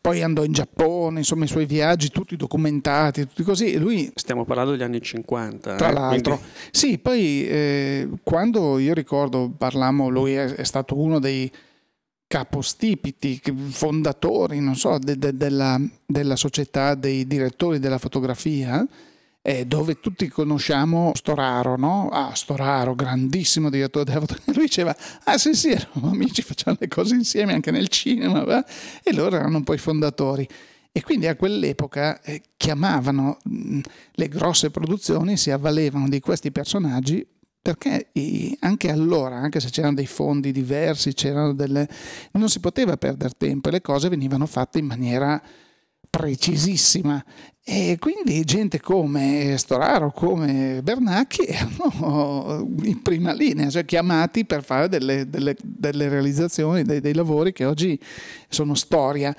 poi 0.01 0.23
andò 0.23 0.45
in 0.45 0.53
Giappone, 0.53 1.19
insomma 1.19 1.45
i 1.45 1.49
suoi 1.49 1.67
viaggi 1.67 2.09
tutti 2.09 2.35
documentati, 2.37 3.27
tutti 3.27 3.43
così. 3.43 3.77
Lui, 3.77 4.11
Stiamo 4.15 4.45
parlando 4.45 4.73
degli 4.73 4.83
anni 4.83 5.03
50. 5.03 5.77
Tra 5.77 5.89
eh, 5.89 5.93
l'altro. 5.93 6.39
Quindi... 6.39 6.55
Sì, 6.71 6.99
poi 6.99 7.47
eh, 7.47 8.09
quando 8.23 8.79
io 8.79 8.95
ricordo 8.95 9.53
parlammo, 9.57 10.09
lui 10.09 10.35
è, 10.35 10.55
è, 10.55 10.65
stato 10.65 10.99
uno 10.99 11.19
dei 11.19 11.51
capostipiti, 12.27 13.41
fondatori, 13.69 14.61
non 14.61 14.77
so, 14.77 14.99
de, 14.99 15.19
de, 15.19 15.37
della, 15.37 15.79
della 16.07 16.37
società 16.37 16.95
dei 16.95 17.27
direttori 17.27 17.79
della 17.79 17.99
fotografia 17.99 18.87
eh, 19.43 19.65
dove 19.65 20.01
tutti 20.01 20.29
conosciamo 20.29 21.13
Storaro, 21.15 21.77
no? 21.77 22.09
Ah, 22.11 22.35
Storaro, 22.35 22.95
grandissimo 22.95 23.71
direttore 23.71 24.05
della 24.05 24.21
fotografia. 24.21 24.53
Lui 24.55 24.65
diceva, 24.65 24.95
ah 25.25 25.39
sì 25.39 25.55
sì, 25.55 25.71
eravamo 25.71 26.11
amici, 26.11 26.43
facciamo 26.43 26.77
le 26.79 26.89
cose 26.89 27.15
insieme 27.15 27.55
anche 27.55 27.71
nel 27.71 27.89
cinema, 27.89 28.45
va? 28.45 28.65
e 29.03 29.13
loro 29.15 29.37
erano 29.37 29.63
poi 29.63 29.79
fondatori. 29.79 30.47
E 30.93 31.03
quindi 31.03 31.29
a 31.29 31.37
quell'epoca 31.37 32.21
eh, 32.21 32.43
chiamavano 32.57 33.39
mh, 33.45 33.81
le 34.13 34.29
grosse 34.29 34.71
produzioni, 34.71 35.37
si 35.37 35.51
avvalevano 35.51 36.09
di 36.09 36.21
questi 36.21 36.51
personaggi 36.51 37.27
perché 37.63 38.09
anche 38.61 38.91
allora, 38.91 39.37
anche 39.37 39.61
se 39.61 39.69
c'erano 39.69 39.95
dei 39.95 40.07
fondi 40.07 40.51
diversi, 40.51 41.13
delle... 41.55 41.89
non 42.33 42.49
si 42.49 42.59
poteva 42.59 42.97
perdere 42.97 43.35
tempo 43.37 43.69
e 43.69 43.73
le 43.73 43.83
cose 43.83 44.09
venivano 44.09 44.47
fatte 44.47 44.79
in 44.79 44.87
maniera 44.87 45.41
precisissima 46.11 47.25
e 47.63 47.99
quindi 48.01 48.43
gente 48.45 48.81
come 48.81 49.55
Storaro, 49.57 50.11
come 50.11 50.81
Bernacchi 50.83 51.45
erano 51.45 52.67
in 52.83 53.01
prima 53.01 53.33
linea, 53.33 53.71
cioè 53.71 53.85
chiamati 53.85 54.45
per 54.45 54.65
fare 54.65 54.89
delle, 54.89 55.31
delle, 55.31 55.55
delle 55.63 56.09
realizzazioni, 56.09 56.83
dei, 56.83 57.01
dei 57.01 57.15
lavori 57.15 57.53
che 57.53 57.65
oggi 57.65 57.99
sono 58.49 58.75
storia. 58.75 59.35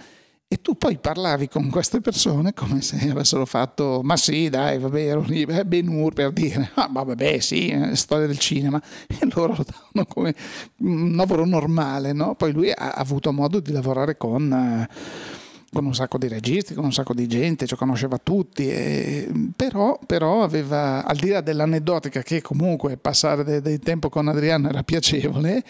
E 0.48 0.62
tu 0.62 0.78
poi 0.78 0.98
parlavi 0.98 1.48
con 1.48 1.70
queste 1.70 2.02
persone 2.02 2.54
come 2.54 2.82
se 2.82 3.10
avessero 3.10 3.46
fatto, 3.46 4.02
ma 4.04 4.18
sì, 4.18 4.50
dai, 4.50 4.80
vabbè, 4.80 5.00
ero 5.00 5.22
lì, 5.22 5.44
eh, 5.44 5.66
Ben 5.66 5.88
Hur 5.88 6.14
per 6.14 6.32
dire, 6.32 6.72
ah, 6.76 6.90
ma 6.90 7.04
vabbè, 7.04 7.40
sì, 7.40 7.70
eh, 7.70 7.96
storia 7.96 8.28
del 8.28 8.40
cinema. 8.40 8.82
E 9.08 9.28
loro 9.34 9.56
lo 9.56 9.66
davano 9.66 10.06
come 10.08 10.36
un 10.80 11.16
lavoro 11.16 11.46
normale, 11.46 12.14
no? 12.14 12.36
Poi 12.36 12.52
lui 12.52 12.70
ha 12.72 12.92
avuto 12.92 13.34
modo 13.34 13.60
di 13.60 13.72
lavorare 13.72 14.16
con... 14.16 14.52
Eh, 14.54 15.40
con 15.72 15.86
un 15.86 15.96
sacco 15.96 16.18
di 16.18 16.28
registi, 16.28 16.74
con 16.74 16.84
un 16.84 16.92
sacco 16.92 17.14
di 17.14 17.28
gente, 17.28 17.66
cioè 17.66 17.78
conosceva 17.78 18.18
tutti, 18.18 18.70
e, 18.70 19.32
però, 19.56 19.98
però, 20.06 20.44
aveva, 20.44 21.06
al 21.06 21.16
di 21.16 21.30
là 21.30 21.42
dell'aneddotica 21.42 22.22
che 22.22 22.42
comunque 22.42 22.98
passare 22.98 23.44
del 23.44 23.62
de 23.62 23.80
tempo 23.80 24.10
con 24.10 24.28
Adriano 24.28 24.68
era 24.68 24.84
piacevole, 24.84 25.64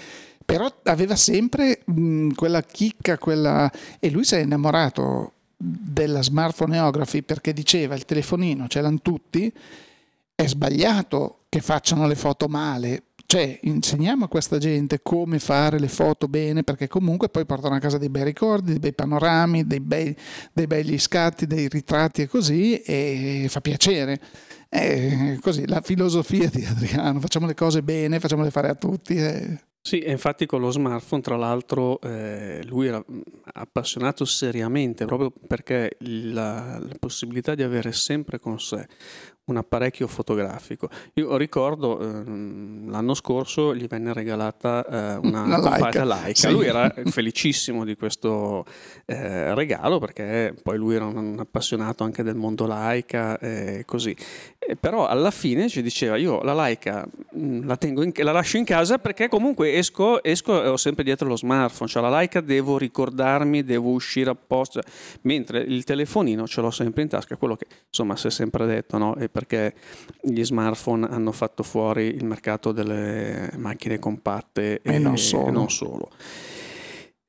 però 0.44 0.68
aveva 0.84 1.16
sempre 1.16 1.82
mh, 1.86 2.30
quella 2.30 2.62
chicca, 2.64 3.18
quella... 3.18 3.72
e 4.00 4.10
lui 4.10 4.24
si 4.24 4.36
è 4.36 4.40
innamorato 4.40 5.34
della 5.56 6.24
smartphoneography 6.24 7.22
perché 7.22 7.54
diceva 7.54 7.94
il 7.94 8.06
telefonino 8.06 8.68
ce 8.68 8.82
l'hanno 8.82 9.02
tutti, 9.02 9.54
è 10.34 10.48
sbagliato 10.48 11.42
che 11.48 11.62
facciano 11.62 12.08
le 12.08 12.16
foto 12.16 12.48
male, 12.48 13.04
cioè, 13.32 13.58
insegniamo 13.62 14.26
a 14.26 14.28
questa 14.28 14.58
gente 14.58 15.00
come 15.02 15.40
fare 15.40 15.80
le 15.80 15.88
foto 15.88 16.28
bene, 16.28 16.64
perché 16.64 16.90
comunque 16.90 17.30
poi 17.30 17.46
portano 17.46 17.76
a 17.76 17.80
casa 17.80 17.98
dei 17.98 18.10
bei 18.10 18.26
ricordi, 18.26 18.72
dei 18.72 18.80
bei 18.80 18.94
panorami, 18.94 19.66
dei, 19.66 19.80
bei, 19.80 20.14
dei 20.52 20.68
begli 20.68 21.00
scatti, 21.00 21.48
dei 21.48 21.70
ritratti 21.70 22.24
e 22.24 22.28
così, 22.28 22.82
e 22.82 23.46
fa 23.48 23.62
piacere. 23.62 24.20
È 24.68 25.38
così, 25.40 25.66
la 25.66 25.80
filosofia 25.80 26.50
di 26.50 26.66
Adriano, 26.66 27.22
facciamo 27.22 27.46
le 27.46 27.54
cose 27.54 27.82
bene, 27.82 28.20
facciamole 28.20 28.52
fare 28.52 28.68
a 28.68 28.76
tutti. 28.76 29.16
E... 29.16 29.60
Sì, 29.84 30.00
e 30.00 30.12
infatti 30.12 30.46
con 30.46 30.62
lo 30.62 30.70
smartphone, 30.70 31.22
tra 31.24 31.36
l'altro, 31.38 32.00
eh, 32.02 32.62
lui 32.66 32.86
era 32.86 33.04
appassionato 33.54 34.26
seriamente 34.26 35.06
proprio 35.06 35.32
perché 35.48 35.98
la, 36.00 36.78
la, 36.78 36.96
possibilità 37.00 37.56
di 37.56 37.64
avere 37.64 37.92
sempre 37.92 38.40
con 38.40 38.60
sé 38.60 38.88
un 39.46 39.58
apparecchio 39.58 40.08
fotografico. 40.08 40.90
Io 41.16 41.36
ricordo 41.36 42.00
ehm, 42.00 42.90
l'anno 42.90 43.14
scorso 43.14 43.76
gli 43.76 43.86
venne 43.88 44.14
regalata 44.14 44.86
eh, 44.86 45.16
una, 45.18 45.44
una 45.58 45.78
Leica. 45.78 46.06
Leica. 46.06 46.34
Sì. 46.34 46.52
Lui 46.52 46.66
era 46.66 46.94
felicissimo 47.06 47.84
di 47.84 47.96
questo 47.96 48.66
eh, 49.06 49.54
regalo 49.54 50.00
perché 50.00 50.56
poi 50.62 50.78
lui 50.78 50.96
era 50.96 51.06
un 51.06 51.38
appassionato 51.40 52.04
anche 52.04 52.24
del 52.24 52.36
mondo 52.36 52.66
Leica 52.66 53.38
e 53.40 53.84
così. 53.86 54.16
E 54.58 54.76
però 54.76 55.08
alla 55.08 55.32
fine 55.32 55.68
ci 55.70 55.82
diceva 55.82 56.18
io 56.18 56.42
la 56.44 56.54
Leica 56.54 57.06
la, 57.34 57.78
in, 57.84 58.12
la, 58.16 58.32
lascio 58.32 58.58
in 58.58 58.66
casa 58.66 58.98
perché 58.98 59.28
comunque 59.28 59.76
esco, 59.76 60.22
esco 60.24 60.64
e 60.64 60.68
ho 60.68 60.78
sempre 60.78 61.04
dietro 61.04 61.28
lo 61.28 61.38
smartphone, 61.38 61.90
cioè 61.90 62.02
la 62.02 62.10
Leica 62.10 62.42
devo 62.42 62.78
ricordarmi, 62.78 63.64
devo 63.64 63.92
uscire 63.92 64.30
apposta, 64.30 64.82
mentre 65.22 65.60
il 65.60 65.84
telefonino 65.84 66.48
ce 66.48 66.62
l'ho 66.62 66.72
sempre 66.72 67.04
in 67.04 67.08
tasca, 67.08 67.38
quello 67.38 67.56
che 67.56 67.66
insomma 67.88 68.16
si 68.16 68.28
è 68.28 68.32
sempre 68.32 68.66
detto, 68.66 68.98
no? 68.98 69.16
E 69.16 69.30
perché 69.30 69.74
gli 70.22 70.44
smartphone 70.44 71.08
hanno 71.10 71.32
fatto 71.32 71.64
fuori 71.64 72.08
il 72.08 72.26
mercato 72.26 72.72
delle 72.72 73.52
macchine 73.58 74.00
compatte 74.00 74.82
e, 74.82 74.96
e 74.96 75.00
non 75.00 75.18
solo. 75.18 75.48
E 75.48 75.52
non 75.52 75.70
solo. 75.70 76.10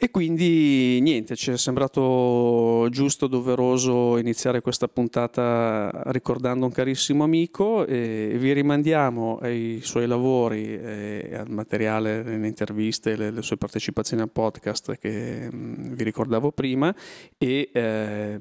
E 0.04 0.10
quindi 0.10 0.98
niente, 1.00 1.36
ci 1.36 1.52
è 1.52 1.56
sembrato 1.56 2.88
giusto, 2.90 3.28
doveroso 3.28 4.18
iniziare 4.18 4.60
questa 4.60 4.88
puntata 4.88 5.92
ricordando 6.06 6.66
un 6.66 6.72
carissimo 6.72 7.22
amico 7.22 7.86
e 7.86 8.34
vi 8.36 8.52
rimandiamo 8.52 9.38
ai 9.38 9.78
suoi 9.80 10.08
lavori, 10.08 10.74
al 10.74 11.48
materiale, 11.50 12.24
le 12.24 12.48
interviste, 12.48 13.14
le, 13.14 13.30
le 13.30 13.42
sue 13.42 13.56
partecipazioni 13.56 14.22
al 14.22 14.30
podcast 14.32 14.96
che 14.96 15.48
mh, 15.48 15.56
mm, 15.56 15.94
vi 15.94 16.02
ricordavo 16.02 16.50
prima 16.50 16.92
e 17.38 17.70
eh, 17.72 18.38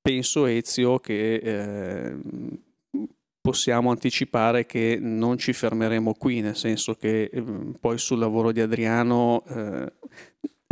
penso 0.00 0.46
Ezio 0.46 1.00
che 1.00 1.34
eh, 1.34 2.16
possiamo 3.40 3.90
anticipare 3.90 4.64
che 4.64 4.96
non 5.00 5.38
ci 5.38 5.52
fermeremo 5.52 6.14
qui, 6.14 6.40
nel 6.40 6.54
senso 6.54 6.94
che 6.94 7.30
eh, 7.32 7.44
poi 7.80 7.98
sul 7.98 8.20
lavoro 8.20 8.52
di 8.52 8.60
Adriano 8.60 9.42
eh, 9.48 9.92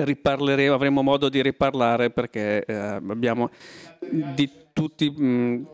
riparleremo, 0.05 0.75
avremo 0.75 1.03
modo 1.03 1.29
di 1.29 1.41
riparlare 1.41 2.11
perché 2.11 2.65
eh, 2.65 2.75
abbiamo 2.75 3.51
di 4.35 4.51
tutti... 4.73 5.11
Mh, 5.11 5.25
mm, 5.25 5.65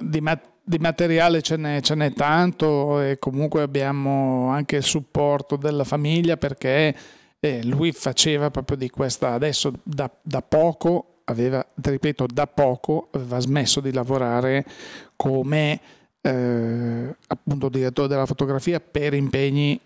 di, 0.00 0.20
mat- 0.22 0.50
di, 0.62 0.78
materiale 0.78 1.42
ce 1.42 1.56
n'è, 1.56 1.80
ce 1.82 1.94
n'è 1.94 2.12
tanto 2.12 3.00
e 3.02 3.18
comunque 3.18 3.60
abbiamo 3.60 4.48
anche 4.48 4.76
il 4.76 4.82
supporto 4.82 5.56
della 5.56 5.84
famiglia 5.84 6.38
perché 6.38 6.96
eh, 7.38 7.62
lui 7.64 7.92
faceva 7.92 8.50
proprio 8.50 8.78
di 8.78 8.88
questa 8.88 9.32
adesso 9.32 9.70
da, 9.82 10.10
da 10.22 10.40
poco 10.40 11.20
aveva, 11.24 11.64
ripeto, 11.74 12.26
da 12.32 12.46
poco 12.46 13.08
aveva 13.12 13.38
smesso 13.38 13.80
di 13.80 13.92
lavorare 13.92 14.64
come 15.14 15.78
eh, 16.22 17.16
appunto 17.26 17.68
direttore 17.68 18.08
della 18.08 18.26
fotografia 18.26 18.80
per 18.80 19.12
impegni 19.12 19.78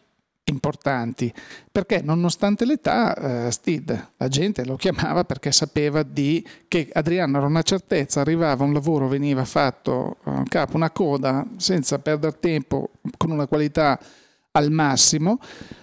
importanti. 0.50 1.32
Perché 1.70 2.00
nonostante 2.02 2.64
l'età 2.64 3.46
eh, 3.46 3.50
Steve 3.50 4.12
la 4.16 4.28
gente 4.28 4.64
lo 4.64 4.76
chiamava 4.76 5.24
perché 5.24 5.52
sapeva 5.52 6.02
di, 6.02 6.46
che 6.68 6.88
Adriano 6.92 7.38
era 7.38 7.46
una 7.46 7.62
certezza 7.62 8.20
arrivava 8.20 8.64
un 8.64 8.72
lavoro 8.72 9.08
veniva 9.08 9.44
fatto 9.44 10.16
eh, 10.24 10.42
capo 10.48 10.76
una 10.76 10.90
coda 10.90 11.46
senza 11.56 11.98
perdere 11.98 12.38
tempo 12.40 12.90
con 13.16 13.30
una 13.30 13.46
qualità 13.46 13.98
al 14.52 14.70
massimo 14.70 15.38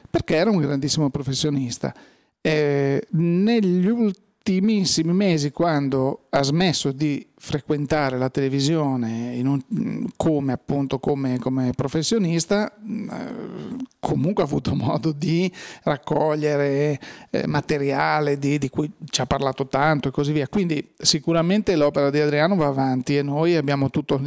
perché 0.10 0.36
era 0.36 0.50
un 0.50 0.58
grandissimo 0.58 1.10
professionista. 1.10 1.94
Eh, 2.42 3.08
negli 3.12 3.88
ultimi 3.88 4.22
ultimissimi 4.46 5.14
mesi 5.14 5.52
quando 5.52 6.26
ha 6.30 6.44
smesso 6.44 6.92
di 6.92 7.26
frequentare 7.38 8.18
la 8.18 8.30
televisione 8.30 9.40
un, 9.42 10.06
come 10.18 10.52
appunto 10.52 11.00
come, 11.00 11.40
come 11.40 11.72
professionista 11.74 12.74
eh, 12.76 13.78
comunque 14.00 14.44
ha 14.44 14.46
avuto 14.46 14.76
modo 14.76 15.14
di 15.14 15.50
raccogliere 15.84 17.00
eh, 17.30 17.48
materiale 17.48 18.38
di, 18.38 18.58
di, 18.58 18.70
cui 18.70 18.92
ci 19.10 19.22
ha 19.22 19.26
parlato 19.26 19.68
tanto 19.68 20.10
e 20.10 20.12
così 20.12 20.34
via. 20.34 20.48
Quindi 20.50 20.92
sicuramente 20.98 21.76
l'opera 21.78 22.10
di 22.10 22.20
Adriano 22.20 22.56
va 22.56 22.68
avanti 22.68 23.18
e 23.18 23.22
noi 23.22 23.56
abbiamo 23.56 23.90
tutto, 23.90 24.22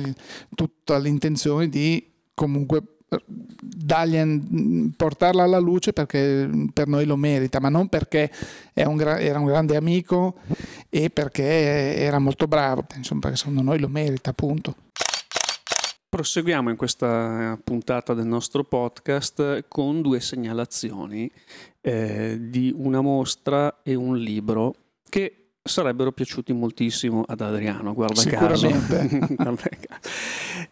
tutta 0.54 0.96
l'intenzione 0.96 1.68
di 1.68 2.10
comunque 2.32 2.95
dargli, 3.58 4.92
portarla 4.96 5.44
alla 5.44 5.58
luce 5.58 5.92
perché 5.92 6.48
per 6.72 6.86
noi 6.88 7.04
lo 7.06 7.16
merita, 7.16 7.60
ma 7.60 7.68
non 7.68 7.88
perché 7.88 8.30
un 8.74 9.00
era 9.00 9.38
un 9.38 9.46
grande 9.46 9.76
amico 9.76 10.38
e 10.88 11.10
perché 11.10 11.96
era 11.96 12.18
molto 12.18 12.46
bravo, 12.46 12.86
insomma, 12.96 13.20
perché 13.20 13.36
secondo 13.36 13.62
noi 13.62 13.78
lo 13.78 13.88
merita, 13.88 14.30
appunto. 14.30 14.74
Proseguiamo 16.08 16.70
in 16.70 16.76
questa 16.76 17.58
puntata 17.62 18.14
del 18.14 18.26
nostro 18.26 18.64
podcast 18.64 19.66
con 19.68 20.00
due 20.00 20.20
segnalazioni 20.20 21.30
eh, 21.82 22.38
di 22.40 22.72
una 22.74 23.00
mostra 23.02 23.82
e 23.82 23.94
un 23.94 24.16
libro 24.16 24.74
che 25.08 25.45
sarebbero 25.66 26.12
piaciuti 26.12 26.52
moltissimo 26.52 27.24
ad 27.26 27.40
Adriano, 27.40 27.92
guarda 27.92 28.22
caso. 28.24 28.68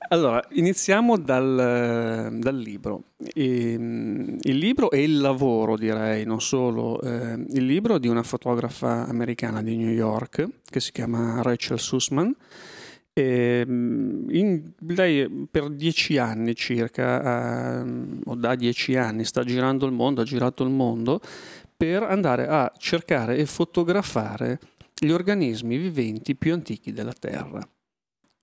allora, 0.08 0.42
iniziamo 0.52 1.18
dal, 1.18 2.36
dal 2.38 2.56
libro. 2.56 3.04
E, 3.32 3.72
ehm, 3.72 4.38
il 4.42 4.56
libro 4.56 4.90
e 4.90 5.02
il 5.02 5.20
lavoro, 5.20 5.76
direi, 5.76 6.24
non 6.24 6.40
solo. 6.40 7.00
Eh, 7.00 7.34
il 7.50 7.66
libro 7.66 7.98
di 7.98 8.08
una 8.08 8.22
fotografa 8.22 9.06
americana 9.06 9.62
di 9.62 9.76
New 9.76 9.92
York 9.92 10.48
che 10.64 10.80
si 10.80 10.92
chiama 10.92 11.42
Rachel 11.42 11.78
Sussman. 11.78 12.34
E 13.16 13.64
ehm, 13.66 14.26
in, 14.30 14.70
lei 14.88 15.46
per 15.50 15.70
dieci 15.70 16.18
anni 16.18 16.54
circa, 16.56 17.82
eh, 17.82 17.84
o 18.24 18.34
da 18.34 18.54
dieci 18.56 18.96
anni, 18.96 19.24
sta 19.24 19.44
girando 19.44 19.86
il 19.86 19.92
mondo, 19.92 20.20
ha 20.20 20.24
girato 20.24 20.64
il 20.64 20.70
mondo 20.70 21.20
per 21.76 22.02
andare 22.02 22.46
a 22.46 22.72
cercare 22.76 23.36
e 23.36 23.46
fotografare 23.46 24.58
gli 25.04 25.12
organismi 25.12 25.76
viventi 25.76 26.34
più 26.34 26.54
antichi 26.54 26.92
della 26.92 27.12
Terra. 27.12 27.60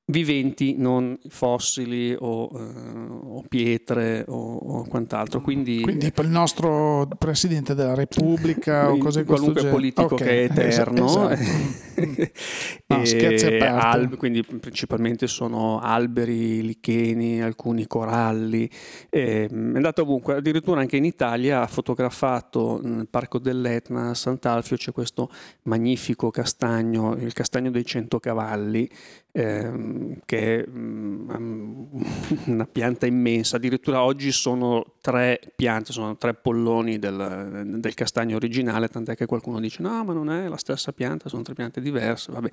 Viventi, 0.06 0.76
non 0.78 1.18
fossili 1.30 2.14
o, 2.18 2.50
uh, 2.52 3.38
o 3.38 3.44
pietre 3.48 4.26
o, 4.28 4.56
o, 4.56 4.84
quant'altro. 4.88 5.42
Quindi, 5.42 5.82
Quindi 5.82 6.12
il 6.16 6.30
nostro 6.30 7.08
Presidente 7.18 7.74
della 7.74 7.94
Repubblica 7.94 8.92
o 8.92 8.98
cose 9.00 9.24
Qualunque 9.24 9.66
politico 9.68 10.16
okay. 10.16 10.28
che 10.28 10.42
è 10.42 10.44
eterno. 10.52 11.30
Esatto. 11.30 11.80
no, 12.88 13.06
scherzi 13.06 13.46
a 13.46 13.58
parte. 13.58 13.98
Al, 13.98 14.18
quindi 14.18 14.44
principalmente 14.44 15.28
sono 15.28 15.80
alberi, 15.80 16.62
licheni, 16.62 17.42
alcuni 17.42 17.88
coralli. 17.88 18.70
è 19.10 19.48
andato 19.50 20.02
ovunque, 20.02 20.36
addirittura 20.36 20.82
anche 20.82 20.98
in 20.98 21.06
Italia 21.06 21.62
ha 21.62 21.68
fotografato 21.68 22.80
nel 22.84 23.08
Parco 23.10 23.40
dell'Etna 23.40 24.10
a 24.10 24.14
Sant'Alfio 24.14 24.78
c'è 24.78 24.92
questo 24.92 25.30
magnifico 25.64 26.30
castagno, 26.32 27.16
il 27.16 27.34
castagno 27.34 27.72
dei 27.72 27.86
cento 27.86 28.20
cavalli, 28.20 28.90
ehm, 29.32 30.20
che 30.26 30.64
è 30.64 30.68
um, 30.68 31.90
una 32.46 32.66
pianta 32.66 33.06
immensa, 33.06 33.56
addirittura 33.56 34.04
oggi 34.04 34.32
sono 34.32 34.96
tre 35.02 35.40
piante, 35.56 35.92
sono 35.92 36.18
tre 36.18 36.34
polloni 36.34 37.00
del, 37.00 37.78
del, 37.80 37.94
castagno 37.94 38.36
originale, 38.36 38.88
tant'è 38.88 39.16
che 39.16 39.26
qualcuno 39.26 39.60
dice 39.60 39.82
no 39.82 40.04
ma 40.04 40.14
non 40.14 40.30
è 40.30 40.48
la 40.48 40.58
stessa 40.58 40.92
pianta, 40.92 41.30
sono 41.30 41.42
tre 41.42 41.54
piante 41.54 41.82
diverse, 41.82 42.32
vabbè. 42.32 42.50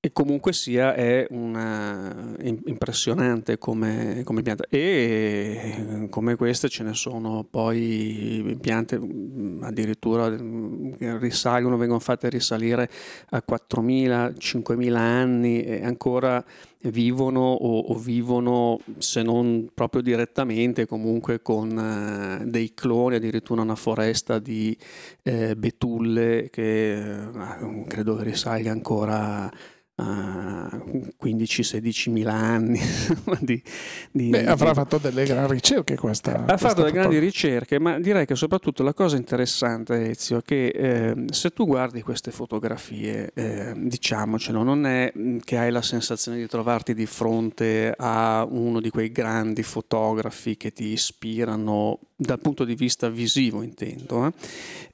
E 0.00 0.12
comunque 0.12 0.52
sia 0.52 0.94
è 0.94 1.26
una, 1.30 2.34
impressionante 2.38 3.58
come, 3.58 4.22
come 4.24 4.42
pianta. 4.42 4.64
E 4.68 6.06
come 6.10 6.36
queste 6.36 6.68
ce 6.68 6.82
ne 6.82 6.94
sono 6.94 7.44
poi 7.48 8.56
piante 8.60 9.00
addirittura 9.60 10.30
che 10.30 11.18
risalgono, 11.18 11.76
vengono 11.76 12.00
fatte 12.00 12.28
risalire 12.28 12.88
a 13.30 13.42
4.000, 13.46 14.34
5.000 14.38 14.94
anni 14.96 15.62
e 15.62 15.84
ancora 15.84 16.17
vivono 16.82 17.40
o, 17.40 17.78
o, 17.80 17.94
vivono, 17.94 18.78
se 18.98 19.22
non 19.22 19.70
proprio 19.74 20.02
direttamente, 20.02 20.86
comunque 20.86 21.42
con 21.42 21.78
eh, 21.78 22.44
dei 22.46 22.74
cloni, 22.74 23.16
addirittura 23.16 23.62
una 23.62 23.74
foresta 23.74 24.38
di 24.38 24.76
eh, 25.22 25.56
betulle 25.56 26.48
che 26.50 26.92
eh, 26.92 27.84
credo 27.86 28.22
risalga 28.22 28.70
ancora 28.70 29.50
a 30.00 30.70
15-16 31.22 32.10
mila 32.10 32.32
anni. 32.32 32.80
di, 33.40 33.62
di, 34.10 34.28
Beh, 34.30 34.46
avrà 34.46 34.74
fatto 34.74 34.98
delle 34.98 35.24
grandi 35.24 35.54
ricerche 35.54 35.96
questa. 35.96 36.32
Ha 36.32 36.44
questa 36.44 36.56
fatto 36.56 36.80
delle 36.82 36.92
grandi 36.92 37.18
ricerche, 37.18 37.78
ma 37.78 37.98
direi 37.98 38.26
che 38.26 38.36
soprattutto 38.36 38.82
la 38.82 38.94
cosa 38.94 39.16
interessante, 39.16 40.10
Ezio, 40.10 40.38
è 40.38 40.42
che 40.42 40.66
eh, 40.68 41.24
se 41.30 41.50
tu 41.50 41.66
guardi 41.66 42.02
queste 42.02 42.30
fotografie, 42.30 43.30
eh, 43.34 43.72
diciamocelo, 43.76 44.62
non 44.62 44.86
è 44.86 45.12
mm, 45.16 45.38
che 45.44 45.58
hai 45.58 45.70
la 45.70 45.82
sensazione 45.82 46.38
di 46.38 46.46
trovarti 46.46 46.94
di 46.94 47.06
fronte 47.06 47.92
a 47.96 48.46
uno 48.48 48.80
di 48.80 48.90
quei 48.90 49.10
grandi 49.10 49.62
fotografi 49.62 50.56
che 50.56 50.72
ti 50.72 50.86
ispirano 50.86 51.98
dal 52.14 52.40
punto 52.40 52.64
di 52.64 52.74
vista 52.74 53.08
visivo, 53.08 53.62
intendo. 53.62 54.32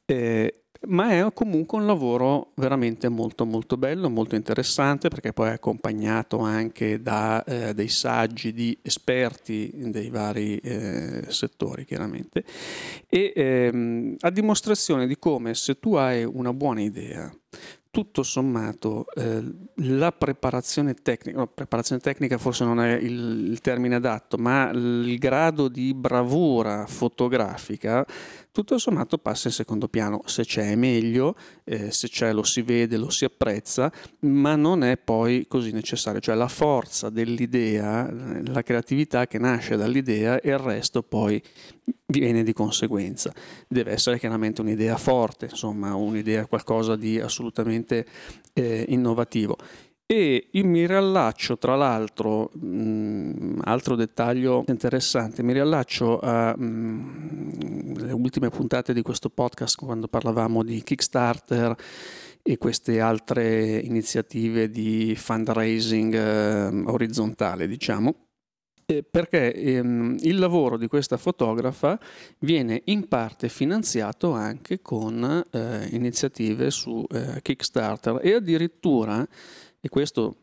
Eh? 0.06 0.63
Ma 0.86 1.10
è 1.10 1.32
comunque 1.32 1.78
un 1.78 1.86
lavoro 1.86 2.52
veramente 2.54 3.08
molto 3.08 3.44
molto 3.44 3.76
bello, 3.76 4.08
molto 4.10 4.34
interessante 4.34 5.08
perché 5.08 5.32
poi 5.32 5.48
è 5.48 5.52
accompagnato 5.52 6.38
anche 6.38 7.00
da 7.00 7.42
eh, 7.44 7.74
dei 7.74 7.88
saggi 7.88 8.52
di 8.52 8.76
esperti 8.82 9.70
dei 9.74 10.10
vari 10.10 10.56
eh, 10.58 11.24
settori 11.28 11.84
chiaramente. 11.84 12.44
E 13.08 13.32
ehm, 13.34 14.16
a 14.20 14.30
dimostrazione 14.30 15.06
di 15.06 15.18
come 15.18 15.54
se 15.54 15.78
tu 15.78 15.94
hai 15.94 16.24
una 16.24 16.52
buona 16.52 16.80
idea 16.80 17.32
tutto 17.94 18.24
sommato 18.24 19.06
eh, 19.14 19.40
la 19.76 20.10
preparazione 20.10 20.94
tecnica, 20.94 21.38
no, 21.38 21.46
preparazione 21.46 22.00
tecnica 22.00 22.38
forse 22.38 22.64
non 22.64 22.80
è 22.80 22.96
il, 22.96 23.50
il 23.52 23.60
termine 23.60 23.94
adatto, 23.94 24.36
ma 24.36 24.68
il 24.70 25.16
grado 25.16 25.68
di 25.68 25.94
bravura 25.94 26.86
fotografica 26.88 28.04
tutto 28.54 28.78
sommato 28.78 29.18
passa 29.18 29.48
in 29.48 29.52
secondo 29.52 29.88
piano, 29.88 30.22
se 30.26 30.44
c'è 30.44 30.70
è 30.70 30.76
meglio, 30.76 31.34
eh, 31.64 31.90
se 31.90 32.06
c'è 32.08 32.32
lo 32.32 32.44
si 32.44 32.62
vede, 32.62 32.96
lo 32.96 33.10
si 33.10 33.24
apprezza, 33.24 33.90
ma 34.20 34.54
non 34.54 34.84
è 34.84 34.96
poi 34.96 35.46
così 35.48 35.72
necessario, 35.72 36.20
cioè 36.20 36.36
la 36.36 36.46
forza 36.46 37.10
dell'idea, 37.10 38.08
la 38.12 38.62
creatività 38.62 39.26
che 39.26 39.38
nasce 39.38 39.76
dall'idea 39.76 40.40
e 40.40 40.50
il 40.50 40.58
resto 40.58 41.02
poi 41.02 41.42
viene 42.06 42.44
di 42.44 42.52
conseguenza. 42.52 43.32
Deve 43.66 43.90
essere 43.90 44.20
chiaramente 44.20 44.60
un'idea 44.60 44.96
forte, 44.98 45.46
insomma 45.46 45.96
un'idea, 45.96 46.46
qualcosa 46.46 46.94
di 46.94 47.18
assolutamente 47.18 48.06
eh, 48.52 48.84
innovativo. 48.86 49.56
E 50.06 50.48
io 50.50 50.66
mi 50.66 50.86
riallaccio, 50.86 51.56
tra 51.56 51.76
l'altro, 51.76 52.50
mh, 52.52 52.66
mm, 52.66 53.60
altro 53.64 53.96
dettaglio 53.96 54.62
interessante, 54.68 55.42
mi 55.42 55.54
riallaccio 55.54 56.18
alle 56.20 56.56
mm, 56.58 58.10
ultime 58.10 58.50
puntate 58.50 58.92
di 58.92 59.00
questo 59.00 59.30
podcast 59.30 59.76
quando 59.82 60.06
parlavamo 60.06 60.62
di 60.62 60.82
Kickstarter 60.82 61.74
e 62.42 62.58
queste 62.58 63.00
altre 63.00 63.78
iniziative 63.78 64.68
di 64.68 65.14
fundraising 65.16 66.14
eh, 66.14 66.82
orizzontale, 66.84 67.66
diciamo. 67.66 68.14
Eh, 68.86 69.02
perché 69.02 69.54
ehm, 69.54 70.18
il 70.20 70.38
lavoro 70.38 70.76
di 70.76 70.88
questa 70.88 71.16
fotografa 71.16 71.98
viene 72.40 72.82
in 72.86 73.08
parte 73.08 73.48
finanziato 73.48 74.32
anche 74.32 74.82
con 74.82 75.42
eh, 75.50 75.88
iniziative 75.92 76.70
su 76.70 77.02
eh, 77.10 77.40
Kickstarter 77.40 78.20
e 78.22 78.34
addirittura 78.34 79.26
e 79.84 79.90
questo 79.90 80.36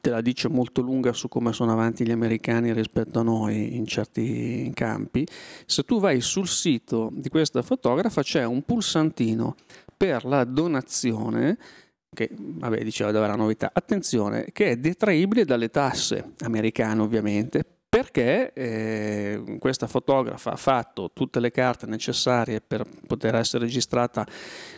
te 0.00 0.10
la 0.10 0.20
dice 0.20 0.48
molto 0.48 0.80
lunga 0.80 1.12
su 1.12 1.28
come 1.28 1.52
sono 1.52 1.70
avanti 1.70 2.04
gli 2.04 2.10
americani 2.10 2.72
rispetto 2.72 3.20
a 3.20 3.22
noi 3.22 3.76
in 3.76 3.86
certi 3.86 4.68
campi. 4.74 5.24
Se 5.64 5.84
tu 5.84 6.00
vai 6.00 6.20
sul 6.20 6.48
sito 6.48 7.10
di 7.12 7.28
questa 7.28 7.62
fotografa 7.62 8.20
c'è 8.20 8.42
un 8.44 8.64
pulsantino 8.64 9.54
per 9.96 10.24
la 10.24 10.42
donazione 10.42 11.56
che 12.12 12.30
vabbè 12.32 12.82
diceva 12.82 13.12
dove 13.12 13.28
la 13.28 13.36
novità, 13.36 13.70
attenzione, 13.72 14.46
che 14.50 14.70
è 14.70 14.76
detraibile 14.76 15.44
dalle 15.44 15.70
tasse. 15.70 16.32
Americane 16.40 17.00
ovviamente, 17.00 17.64
perché 17.92 18.54
eh, 18.54 19.56
questa 19.58 19.86
fotografa 19.86 20.52
ha 20.52 20.56
fatto 20.56 21.10
tutte 21.12 21.40
le 21.40 21.50
carte 21.50 21.84
necessarie 21.84 22.62
per 22.62 22.86
poter 23.06 23.34
essere 23.34 23.64
registrata 23.64 24.26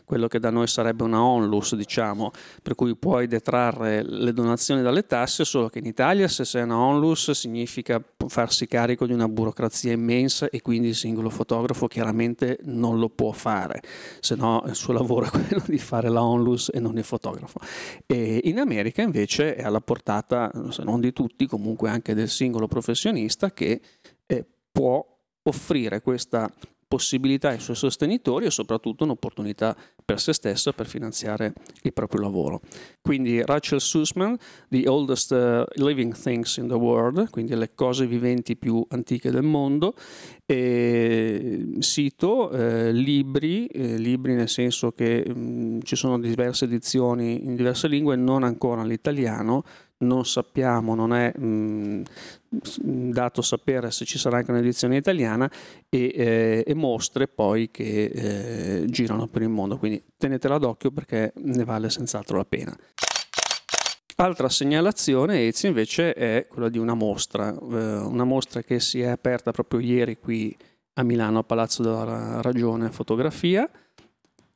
quello 0.04 0.26
che 0.26 0.40
da 0.40 0.50
noi 0.50 0.66
sarebbe 0.66 1.04
una 1.04 1.22
onlus, 1.22 1.76
diciamo, 1.76 2.32
per 2.60 2.74
cui 2.74 2.96
puoi 2.96 3.28
detrarre 3.28 4.02
le 4.02 4.32
donazioni 4.32 4.82
dalle 4.82 5.06
tasse, 5.06 5.44
solo 5.44 5.68
che 5.68 5.78
in 5.78 5.86
Italia 5.86 6.26
se 6.26 6.44
sei 6.44 6.64
una 6.64 6.76
onlus 6.76 7.30
significa 7.30 8.02
farsi 8.26 8.66
carico 8.66 9.06
di 9.06 9.12
una 9.12 9.28
burocrazia 9.28 9.92
immensa 9.92 10.48
e 10.48 10.60
quindi 10.60 10.88
il 10.88 10.96
singolo 10.96 11.30
fotografo 11.30 11.86
chiaramente 11.86 12.58
non 12.64 12.98
lo 12.98 13.10
può 13.10 13.30
fare, 13.30 13.80
se 14.18 14.34
no 14.34 14.64
il 14.66 14.74
suo 14.74 14.92
lavoro 14.92 15.26
è 15.26 15.30
quello 15.30 15.62
di 15.68 15.78
fare 15.78 16.08
la 16.08 16.24
onlus 16.24 16.68
e 16.74 16.80
non 16.80 16.98
il 16.98 17.04
fotografo. 17.04 17.60
E 18.06 18.40
in 18.42 18.58
America 18.58 19.02
invece 19.02 19.54
è 19.54 19.62
alla 19.62 19.80
portata, 19.80 20.50
se 20.70 20.82
non 20.82 20.98
di 20.98 21.12
tutti, 21.12 21.46
comunque 21.46 21.88
anche 21.88 22.12
del 22.12 22.28
singolo 22.28 22.66
professionista 22.66 23.02
professionista 23.04 23.52
che 23.52 23.80
eh, 24.26 24.46
può 24.72 25.04
offrire 25.42 26.00
questa 26.00 26.50
possibilità 26.86 27.48
ai 27.48 27.58
suoi 27.58 27.76
sostenitori 27.76 28.46
e 28.46 28.50
soprattutto 28.50 29.04
un'opportunità 29.04 29.76
per 30.04 30.20
se 30.20 30.32
stesso 30.32 30.72
per 30.72 30.86
finanziare 30.86 31.52
il 31.82 31.92
proprio 31.92 32.20
lavoro. 32.20 32.60
Quindi 33.00 33.42
Rachel 33.42 33.80
Sussman, 33.80 34.36
The 34.68 34.86
Oldest 34.86 35.32
uh, 35.32 35.64
Living 35.82 36.14
Things 36.14 36.56
in 36.58 36.68
the 36.68 36.74
World, 36.74 37.30
quindi 37.30 37.56
le 37.56 37.74
cose 37.74 38.06
viventi 38.06 38.56
più 38.56 38.84
antiche 38.90 39.30
del 39.30 39.42
mondo, 39.42 39.94
sito, 41.78 42.50
eh, 42.50 42.92
libri, 42.92 43.66
eh, 43.66 43.96
libri 43.96 44.34
nel 44.34 44.48
senso 44.48 44.92
che 44.92 45.24
mh, 45.26 45.38
mm, 45.38 45.80
ci 45.82 45.96
sono 45.96 46.20
diverse 46.20 46.66
edizioni 46.66 47.44
in 47.44 47.56
diverse 47.56 47.88
lingue, 47.88 48.14
non 48.14 48.44
ancora 48.44 48.84
l'italiano, 48.84 49.64
non 50.06 50.24
sappiamo, 50.24 50.94
non 50.94 51.14
è 51.14 51.32
mh, 51.36 52.02
mm, 52.84 53.10
dato 53.10 53.42
sapere 53.42 53.90
se 53.90 54.04
ci 54.04 54.18
sarà 54.18 54.38
anche 54.38 54.50
un'edizione 54.50 54.96
italiana 54.96 55.50
e, 55.88 56.12
eh, 56.14 56.64
e 56.66 56.74
mostre 56.74 57.28
poi 57.28 57.70
che 57.70 58.04
eh, 58.04 58.84
girano 58.86 59.26
per 59.26 59.42
il 59.42 59.48
mondo, 59.48 59.78
quindi 59.78 60.02
tenetela 60.16 60.58
d'occhio 60.58 60.90
perché 60.90 61.32
ne 61.36 61.64
vale 61.64 61.90
senz'altro 61.90 62.36
la 62.36 62.44
pena. 62.44 62.76
Altra 64.16 64.48
segnalazione 64.48 65.48
Ezio 65.48 65.68
invece 65.68 66.12
è 66.12 66.46
quella 66.48 66.68
di 66.68 66.78
una 66.78 66.94
mostra, 66.94 67.50
eh, 67.50 67.96
una 67.96 68.22
mostra 68.24 68.62
che 68.62 68.78
si 68.78 69.00
è 69.00 69.08
aperta 69.08 69.50
proprio 69.50 69.80
ieri 69.80 70.18
qui 70.18 70.56
a 70.94 71.02
Milano 71.02 71.40
a 71.40 71.42
Palazzo 71.42 71.82
della 71.82 72.40
Ragione 72.40 72.90
Fotografia 72.90 73.68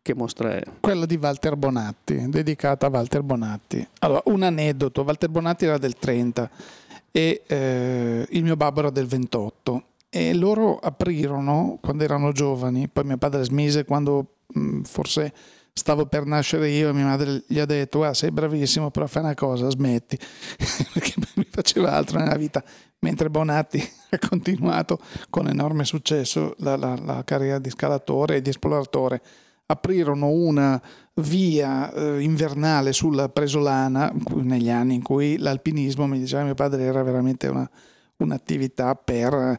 che 0.08 0.14
mostra 0.14 0.56
è? 0.56 0.62
Quella 0.80 1.04
di 1.04 1.18
Walter 1.20 1.54
Bonatti, 1.54 2.30
dedicata 2.30 2.86
a 2.86 2.88
Walter 2.88 3.22
Bonatti. 3.22 3.86
Allora, 3.98 4.22
un 4.26 4.42
aneddoto, 4.42 5.02
Walter 5.02 5.28
Bonatti 5.28 5.66
era 5.66 5.76
del 5.76 5.96
30 5.98 6.50
e 7.10 7.42
eh, 7.46 8.26
il 8.30 8.42
mio 8.42 8.56
babbo 8.56 8.80
era 8.80 8.90
del 8.90 9.06
28 9.06 9.82
e 10.08 10.32
loro 10.32 10.78
aprirono 10.78 11.78
quando 11.82 12.04
erano 12.04 12.32
giovani, 12.32 12.88
poi 12.88 13.04
mio 13.04 13.18
padre 13.18 13.44
smise 13.44 13.84
quando 13.84 14.36
mh, 14.46 14.80
forse 14.82 15.30
stavo 15.74 16.06
per 16.06 16.24
nascere 16.24 16.70
io 16.70 16.88
e 16.88 16.92
mia 16.94 17.04
madre 17.04 17.44
gli 17.46 17.58
ha 17.58 17.66
detto 17.66 18.02
ah, 18.02 18.14
sei 18.14 18.30
bravissimo 18.30 18.90
però 18.90 19.06
fai 19.06 19.24
una 19.24 19.34
cosa 19.34 19.68
smetti. 19.68 20.16
Perché 20.94 21.12
mi 21.34 21.46
faceva 21.50 21.92
altro 21.92 22.18
nella 22.18 22.36
vita. 22.36 22.64
Mentre 23.00 23.28
Bonatti 23.28 23.78
ha 24.08 24.18
continuato 24.26 24.98
con 25.28 25.48
enorme 25.48 25.84
successo 25.84 26.54
la, 26.60 26.76
la, 26.76 26.96
la 26.96 27.22
carriera 27.24 27.58
di 27.58 27.68
scalatore 27.68 28.36
e 28.36 28.42
di 28.42 28.48
esploratore 28.48 29.20
aprirono 29.70 30.28
una 30.28 30.80
via 31.14 31.92
eh, 31.92 32.22
invernale 32.22 32.92
sulla 32.92 33.28
Presolana 33.28 34.12
negli 34.36 34.70
anni 34.70 34.94
in 34.94 35.02
cui 35.02 35.36
l'alpinismo, 35.36 36.06
mi 36.06 36.18
diceva 36.18 36.42
mio 36.42 36.54
padre, 36.54 36.84
era 36.84 37.02
veramente 37.02 37.48
una, 37.48 37.68
un'attività 38.16 38.94
per 38.94 39.34
eh, 39.34 39.58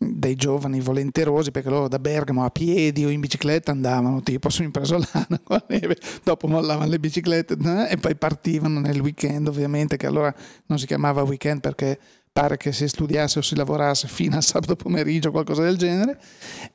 dei 0.00 0.36
giovani 0.36 0.78
volenterosi 0.78 1.50
perché 1.50 1.68
loro 1.70 1.88
da 1.88 1.98
Bergamo 1.98 2.44
a 2.44 2.50
piedi 2.50 3.04
o 3.04 3.08
in 3.08 3.18
bicicletta 3.18 3.72
andavano 3.72 4.22
tipo 4.22 4.48
su 4.48 4.62
in 4.62 4.70
Presolana 4.70 5.26
con 5.42 5.56
la 5.56 5.64
neve, 5.66 5.96
dopo 6.22 6.46
mollavano 6.46 6.88
le 6.88 7.00
biciclette 7.00 7.56
eh, 7.60 7.92
e 7.92 7.96
poi 7.96 8.14
partivano 8.14 8.78
nel 8.78 9.00
weekend 9.00 9.48
ovviamente 9.48 9.96
che 9.96 10.06
allora 10.06 10.32
non 10.66 10.78
si 10.78 10.86
chiamava 10.86 11.22
weekend 11.22 11.60
perché 11.60 11.98
pare 12.32 12.56
che 12.56 12.72
si 12.72 12.86
studiasse 12.86 13.38
o 13.38 13.42
si 13.42 13.54
lavorasse 13.54 14.08
fino 14.08 14.36
a 14.36 14.40
sabato 14.40 14.76
pomeriggio, 14.76 15.30
qualcosa 15.30 15.62
del 15.62 15.76
genere, 15.76 16.18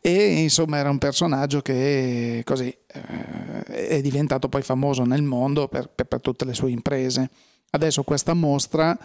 e 0.02 0.42
insomma 0.42 0.78
era 0.78 0.90
un 0.90 0.98
personaggio 0.98 1.62
che 1.62 2.42
così 2.44 2.76
eh, 2.88 3.64
è 3.64 4.02
diventato 4.02 4.50
poi 4.50 4.62
famoso 4.62 5.04
nel 5.04 5.24
mondo 5.24 5.68
per, 5.68 5.90
per, 5.90 6.06
per 6.06 6.22
tutte 6.22 6.46
le 6.46 6.54
sue 6.54 6.72
imprese. 6.72 7.30
Adesso 7.72 8.04
questa 8.04 8.34
mostra 8.34 8.98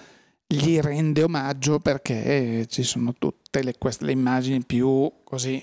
gli 0.47 0.79
rende 0.81 1.23
omaggio 1.23 1.81
perché 1.81 2.67
ci 2.69 2.83
sono 2.83 3.15
tutte 3.19 3.63
le, 3.63 3.75
queste, 3.79 4.05
le 4.05 4.13
immagini 4.13 4.65
più 4.65 5.11
così 5.25 5.63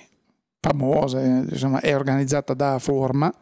famose, 0.59 1.45
insomma 1.49 1.79
è 1.79 1.95
organizzata 1.95 2.53
da 2.53 2.79
Forma 2.79 3.33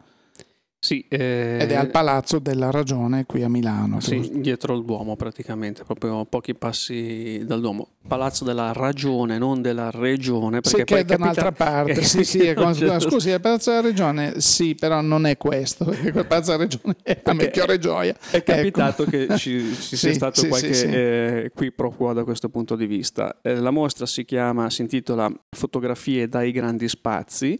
sì, 0.84 1.02
eh, 1.08 1.56
Ed 1.62 1.70
è 1.70 1.76
al 1.76 1.88
Palazzo 1.88 2.38
della 2.38 2.70
Ragione 2.70 3.24
qui 3.24 3.42
a 3.42 3.48
Milano. 3.48 4.00
Sì, 4.00 4.32
dietro 4.34 4.76
il 4.76 4.84
Duomo 4.84 5.16
praticamente, 5.16 5.82
proprio 5.82 6.26
pochi 6.26 6.54
passi 6.54 7.42
dal 7.46 7.62
Duomo. 7.62 7.88
Palazzo 8.06 8.44
della 8.44 8.70
Ragione, 8.74 9.38
non 9.38 9.62
della 9.62 9.90
Regione. 9.90 10.60
Perché 10.60 10.80
sì, 10.80 10.84
poi 10.84 10.84
che 10.84 10.98
è 10.98 11.04
da 11.04 11.14
un'altra 11.14 11.52
parte. 11.52 12.02
sì, 12.04 12.22
sì, 12.22 12.40
è 12.40 12.52
con, 12.52 12.74
scusi, 12.74 13.30
il 13.30 13.40
Palazzo 13.40 13.70
della 13.70 13.80
Regione, 13.80 14.40
sì, 14.40 14.74
però 14.74 15.00
non 15.00 15.24
è 15.24 15.38
questo, 15.38 15.86
quel 16.12 16.26
Palazzo 16.26 16.50
della 16.50 16.64
Regione 16.64 16.96
è 17.02 17.18
a 17.24 17.32
Melchiorre 17.32 17.78
Gioia. 17.78 18.14
È 18.30 18.42
capitato 18.42 19.04
ecco. 19.04 19.10
che 19.10 19.38
ci, 19.38 19.74
ci 19.80 19.96
sia 19.96 20.10
sì, 20.10 20.14
stato 20.14 20.40
sì, 20.40 20.48
qualche 20.48 20.74
sì, 20.74 20.84
eh, 20.84 21.50
qui 21.54 21.72
pro 21.72 21.92
quo 21.92 22.12
da 22.12 22.24
questo 22.24 22.50
punto 22.50 22.76
di 22.76 22.84
vista. 22.84 23.40
Eh, 23.40 23.54
la 23.54 23.70
mostra 23.70 24.04
si 24.04 24.26
chiama, 24.26 24.68
si 24.68 24.82
intitola 24.82 25.32
Fotografie 25.48 26.28
dai 26.28 26.52
grandi 26.52 26.88
spazi 26.90 27.58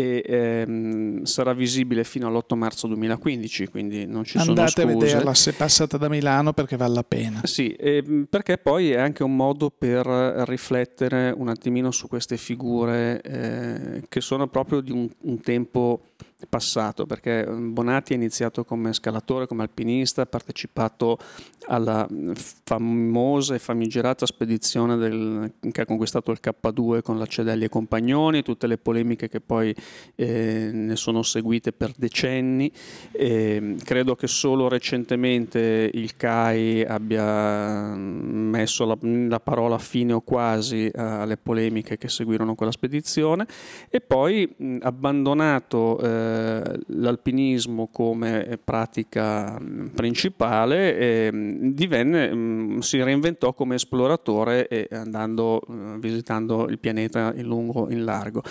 e 0.00 0.22
ehm, 0.26 1.24
sarà 1.24 1.52
visibile 1.52 2.04
fino 2.04 2.26
all'8 2.26 2.56
marzo 2.56 2.86
2015, 2.86 3.68
quindi 3.68 4.06
non 4.06 4.24
ci 4.24 4.38
Andate 4.38 4.54
sono 4.54 4.68
scuse. 4.68 4.80
Andate 4.80 5.06
a 5.06 5.08
vederla 5.08 5.34
se 5.34 5.52
passate 5.52 5.98
da 5.98 6.08
Milano 6.08 6.52
perché 6.52 6.76
vale 6.76 6.94
la 6.94 7.04
pena. 7.04 7.40
Sì, 7.44 7.74
ehm, 7.78 8.26
perché 8.28 8.58
poi 8.58 8.92
è 8.92 8.98
anche 8.98 9.22
un 9.22 9.36
modo 9.36 9.70
per 9.70 10.06
riflettere 10.46 11.34
un 11.36 11.48
attimino 11.48 11.90
su 11.90 12.08
queste 12.08 12.36
figure 12.36 13.20
eh, 13.20 14.02
che 14.08 14.20
sono 14.20 14.48
proprio 14.48 14.80
di 14.80 14.92
un, 14.92 15.08
un 15.22 15.40
tempo 15.40 16.00
passato, 16.48 17.06
perché 17.06 17.46
mm, 17.48 17.72
Bonatti 17.72 18.12
ha 18.12 18.16
iniziato 18.16 18.64
come 18.64 18.92
scalatore, 18.92 19.46
come 19.46 19.62
alpinista, 19.62 20.22
ha 20.22 20.26
partecipato 20.26 21.18
alla 21.66 22.06
mm, 22.10 22.32
famosa 22.64 23.54
e 23.54 23.58
famigerata 23.58 24.26
spedizione 24.26 24.96
del, 24.96 25.52
che 25.70 25.80
ha 25.82 25.84
conquistato 25.84 26.30
il 26.30 26.38
K2 26.42 27.02
con 27.02 27.18
la 27.18 27.26
Cedelli 27.26 27.64
e 27.64 27.68
Compagnoni, 27.68 28.42
tutte 28.42 28.66
le 28.66 28.78
polemiche 28.78 29.28
che 29.28 29.40
poi 29.40 29.74
eh, 30.14 30.70
ne 30.72 30.96
sono 30.96 31.22
seguite 31.22 31.72
per 31.72 31.92
decenni. 31.96 32.70
E 33.12 33.76
credo 33.84 34.14
che 34.14 34.26
solo 34.26 34.68
recentemente 34.68 35.90
il 35.92 36.16
CAI 36.16 36.84
abbia 36.84 37.94
mm, 37.94 38.50
messo 38.50 38.84
la, 38.84 38.96
la 39.00 39.40
parola 39.40 39.78
fine 39.78 40.12
o 40.12 40.20
quasi 40.20 40.90
alle 40.94 41.36
polemiche 41.36 41.98
che 41.98 42.08
seguirono 42.08 42.54
quella 42.54 42.72
spedizione 42.72 43.46
e 43.88 44.00
poi 44.00 44.52
mh, 44.56 44.78
abbandonato 44.82 45.98
eh, 46.00 46.09
eh, 46.10 46.80
l'alpinismo 46.86 47.88
come 47.92 48.58
pratica 48.62 49.58
mm, 49.60 49.86
principale 49.88 50.96
e 50.96 51.30
mm, 51.32 51.70
divenne, 51.70 52.34
mm, 52.34 52.78
si 52.78 53.02
reinventò 53.02 53.54
come 53.54 53.76
esploratore 53.76 54.68
e 54.68 54.88
andando, 54.90 55.60
eh, 55.60 55.98
visitando 55.98 56.68
il 56.68 56.78
pianeta 56.78 57.32
in 57.36 57.46
lungo 57.46 57.88
e 57.88 57.94
in 57.94 58.04
largo. 58.04 58.42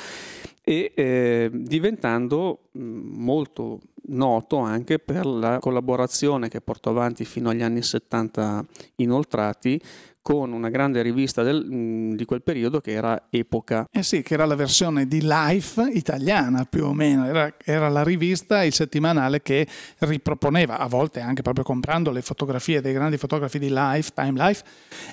E 0.64 0.92
eh, 0.94 1.50
diventando 1.52 2.70
molto 2.74 3.80
noto 4.10 4.58
anche 4.58 5.00
per 5.00 5.26
la 5.26 5.60
collaborazione 5.60 6.48
che 6.48 6.62
portò 6.62 6.92
avanti 6.92 7.26
fino 7.26 7.50
agli 7.50 7.62
anni 7.62 7.82
70 7.82 8.66
inoltrati 8.98 9.82
con 10.22 10.52
una 10.52 10.70
grande 10.70 11.02
rivista 11.02 11.44
del, 11.44 12.16
di 12.16 12.26
quel 12.26 12.42
periodo 12.42 12.80
che 12.80 12.92
era 12.92 13.28
Epoca. 13.30 13.86
Eh 13.92 14.04
sì, 14.04 14.22
che 14.22 14.34
era 14.34 14.46
la 14.46 14.56
versione 14.56 15.08
di 15.08 15.22
Life 15.22 15.82
italiana 15.94 16.66
più 16.66 16.86
o 16.86 16.94
meno, 16.94 17.26
era, 17.26 17.54
era 17.64 17.90
la 17.90 18.04
rivista, 18.04 18.64
il 18.64 18.74
settimanale 18.74 19.42
che 19.42 19.68
riproponeva, 20.00 20.78
a 20.80 20.88
volte 20.88 21.20
anche 21.20 21.42
proprio 21.42 21.64
comprando 21.64 22.12
le 22.12 22.22
fotografie 22.22 22.82
dei 22.82 22.94
grandi 22.94 23.18
fotografi 23.18 23.60
di 23.60 23.70
Life, 23.70 24.12
Time 24.14 24.40
Life, 24.40 24.64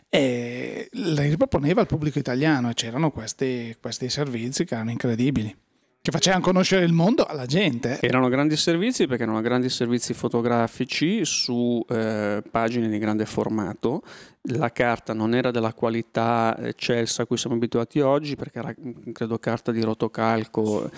e 0.08 0.88
le 0.90 1.28
riproponeva 1.28 1.80
al 1.80 1.86
pubblico 1.86 2.18
italiano. 2.18 2.70
E 2.70 2.74
c'erano 2.74 3.10
questi, 3.10 3.76
questi 3.80 4.08
servizi 4.08 4.64
che 4.64 4.74
erano 4.74 4.90
incredibili 4.90 5.64
che 6.06 6.12
facevano 6.12 6.40
conoscere 6.40 6.84
il 6.84 6.92
mondo 6.92 7.24
alla 7.24 7.46
gente. 7.46 7.98
Erano 8.00 8.28
grandi 8.28 8.56
servizi 8.56 9.08
perché 9.08 9.24
erano 9.24 9.40
grandi 9.40 9.68
servizi 9.68 10.14
fotografici 10.14 11.24
su 11.24 11.84
eh, 11.88 12.44
pagine 12.48 12.88
di 12.88 12.96
grande 12.98 13.26
formato. 13.26 14.02
La 14.52 14.70
carta 14.70 15.12
non 15.14 15.34
era 15.34 15.50
della 15.50 15.72
qualità 15.72 16.56
eccelsa 16.60 17.22
a 17.22 17.26
cui 17.26 17.36
siamo 17.36 17.56
abituati 17.56 17.98
oggi 17.98 18.36
perché 18.36 18.60
era 18.60 18.72
credo 19.12 19.40
carta 19.40 19.72
di 19.72 19.80
rotocalco, 19.80 20.88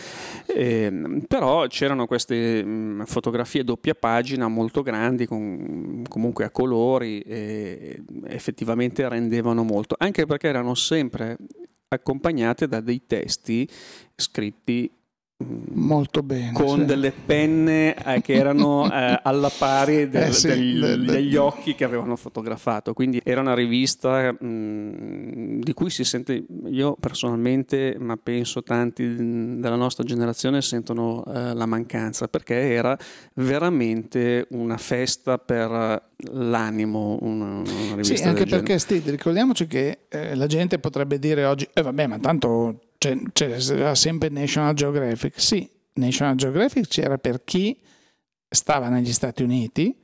eh, 0.44 1.22
però 1.26 1.66
c'erano 1.68 2.06
queste 2.06 2.62
mh, 2.62 2.68
mm, 2.68 3.02
fotografie 3.04 3.64
doppia 3.64 3.94
pagina 3.94 4.46
molto 4.48 4.82
grandi, 4.82 5.24
con, 5.24 6.02
comunque 6.06 6.44
a 6.44 6.50
colori 6.50 7.22
e 7.22 8.02
effettivamente 8.26 9.08
rendevano 9.08 9.62
molto, 9.62 9.94
anche 9.98 10.26
perché 10.26 10.48
erano 10.48 10.74
sempre 10.74 11.38
accompagnate 11.88 12.68
da 12.68 12.80
dei 12.80 13.06
testi 13.06 13.66
scritti 14.14 14.90
Molto 15.40 16.24
bene. 16.24 16.50
Con 16.50 16.80
sì. 16.80 16.84
delle 16.84 17.12
penne 17.12 17.94
eh, 17.94 18.20
che 18.22 18.32
erano 18.32 18.92
eh, 18.92 19.20
alla 19.22 19.48
pari 19.56 20.08
del, 20.08 20.30
eh 20.30 20.32
sì, 20.32 20.48
del, 20.48 20.80
del, 20.80 21.04
degli 21.04 21.36
occhi 21.36 21.76
che 21.76 21.84
avevano 21.84 22.16
fotografato. 22.16 22.92
Quindi 22.92 23.20
era 23.22 23.40
una 23.40 23.54
rivista 23.54 24.32
mh, 24.32 24.44
mm, 24.44 25.60
di 25.60 25.72
cui 25.74 25.90
si 25.90 26.02
sente, 26.02 26.44
io 26.66 26.96
personalmente, 26.98 27.94
ma 28.00 28.16
penso 28.20 28.64
tanti 28.64 29.14
della 29.60 29.76
nostra 29.76 30.02
generazione 30.02 30.60
sentono 30.60 31.24
eh, 31.26 31.54
la 31.54 31.66
mancanza, 31.66 32.26
perché 32.26 32.72
era 32.72 32.98
veramente 33.34 34.44
una 34.50 34.76
festa 34.76 35.38
per 35.38 36.02
l'animo. 36.32 37.16
Una, 37.20 37.62
una 37.92 38.02
sì, 38.02 38.14
anche 38.24 38.44
perché 38.44 38.76
Steve, 38.80 39.12
ricordiamoci 39.12 39.68
che 39.68 40.00
eh, 40.08 40.34
la 40.34 40.46
gente 40.46 40.80
potrebbe 40.80 41.20
dire 41.20 41.44
oggi, 41.44 41.68
eh 41.72 41.82
vabbè, 41.82 42.08
ma 42.08 42.18
tanto 42.18 42.80
c'era 42.98 43.94
sempre 43.94 44.28
National 44.28 44.74
Geographic. 44.74 45.40
Sì, 45.40 45.68
National 45.94 46.34
Geographic 46.34 46.86
c'era 46.88 47.16
per 47.18 47.44
chi 47.44 47.80
stava 48.48 48.88
negli 48.88 49.12
Stati 49.12 49.42
Uniti, 49.42 49.96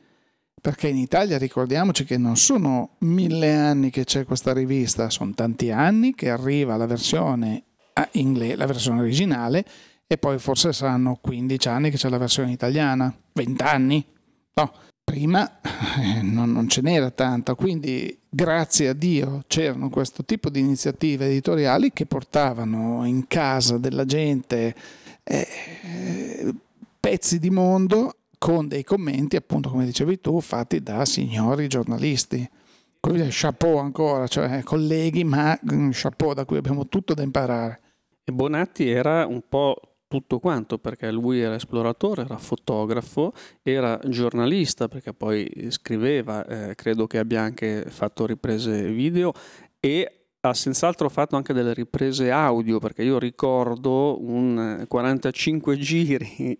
perché 0.61 0.89
in 0.89 0.97
Italia 0.97 1.37
ricordiamoci 1.37 2.05
che 2.05 2.17
non 2.17 2.37
sono 2.37 2.97
mille 3.01 3.53
anni 3.55 3.91
che 3.91 4.05
c'è 4.05 4.25
questa 4.25 4.53
rivista, 4.53 5.11
sono 5.11 5.33
tanti 5.35 5.71
anni 5.71 6.15
che 6.15 6.31
arriva 6.31 6.77
la 6.77 6.87
versione 6.87 7.65
inglese, 8.13 8.57
la 8.57 8.67
versione 8.67 9.01
originale, 9.01 9.65
e 10.07 10.17
poi 10.19 10.39
forse 10.39 10.73
saranno 10.73 11.19
15 11.21 11.69
anni 11.69 11.91
che 11.91 11.97
c'è 11.97 12.09
la 12.09 12.19
versione 12.19 12.53
italiana, 12.53 13.15
20 13.33 13.63
anni. 13.63 14.07
No, 14.55 14.73
prima 15.15 15.61
eh, 16.01 16.23
non, 16.23 16.51
non, 16.51 16.69
ce 16.69 16.81
n'era 16.81 17.09
tanta, 17.13 17.55
quindi 17.55 18.19
grazie 18.29 18.89
a 18.89 18.93
Dio 18.95 19.45
c'erano 19.47 19.89
questo 19.89 20.25
tipo 20.25 20.51
di 20.51 20.59
iniziative 20.59 21.27
editoriali 21.27 21.93
che 21.93 22.05
portavano 22.05 23.07
in 23.07 23.29
casa 23.29 23.79
della 23.79 24.05
gente 24.05 24.75
eh, 25.23 26.55
pezzi 26.99 27.39
di 27.39 27.51
mondo 27.51 28.17
con 28.39 28.67
dei 28.67 28.83
commenti, 28.83 29.37
appunto 29.37 29.71
come 29.71 29.85
dicevi 29.85 30.21
tu, 30.21 30.41
fatti 30.41 30.83
da 30.83 31.05
signori 31.05 31.69
giornalisti. 31.69 32.51
Quindi 32.99 33.29
chapeau 33.31 33.77
ancora, 33.77 34.27
cioè 34.27 34.65
colleghi, 34.65 35.23
ma 35.23 35.57
mm, 35.73 35.91
chapeau 35.93 36.35
da 36.35 36.45
cui 36.45 36.57
abbiamo 36.57 36.89
tutto 36.89 37.15
da 37.15 37.23
imparare. 37.23 37.81
E 38.25 38.33
Bonatti 38.33 38.89
era 38.89 39.27
un 39.27 39.43
po' 39.49 39.81
tutto 40.21 40.39
quanto 40.39 40.79
perché 40.79 41.11
lui 41.11 41.41
era 41.41 41.57
esploratore, 41.57 42.23
era 42.23 42.39
fotografo, 42.39 43.33
era 43.63 43.99
giornalista 44.07 44.87
perché 44.87 45.13
poi 45.13 45.67
scriveva, 45.71 46.47
eh, 46.47 46.75
credo 46.77 47.09
che 47.09 47.19
abbia 47.19 47.43
anche 47.43 47.85
fatto 47.89 48.25
riprese 48.25 48.93
video 48.93 49.33
e 49.81 50.24
ha 50.49 50.55
senz'altro 50.55 51.09
fatto 51.09 51.37
anche 51.37 51.53
delle 51.53 51.73
riprese 51.73 52.31
audio 52.31 52.79
perché 52.79 53.03
io 53.03 53.19
ricordo 53.19 54.23
un 54.23 54.85
45 54.87 55.79
giri 55.79 56.59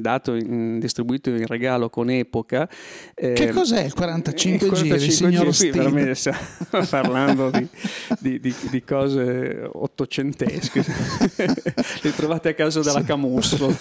dato 0.00 0.34
in, 0.34 0.78
distribuito 0.78 1.30
in 1.30 1.46
regalo 1.46 1.88
con 1.88 2.10
Epoca. 2.10 2.68
Eh, 3.14 3.32
che 3.32 3.50
cos'è 3.50 3.84
il 3.84 3.94
45, 3.94 4.66
il 4.66 4.72
45 4.72 4.98
giri, 4.98 5.10
signor 5.10 5.48
giri, 5.50 5.70
veramente 5.70 6.14
stiamo 6.14 6.38
parlando 6.90 7.50
di, 7.50 7.66
di, 8.18 8.40
di, 8.40 8.54
di, 8.70 8.84
cose 8.84 9.68
ottocentesche. 9.72 10.84
Li 12.02 12.14
trovate 12.14 12.50
a 12.50 12.54
casa 12.54 12.80
della 12.80 13.00
sì. 13.00 13.04
Camusso, 13.06 13.74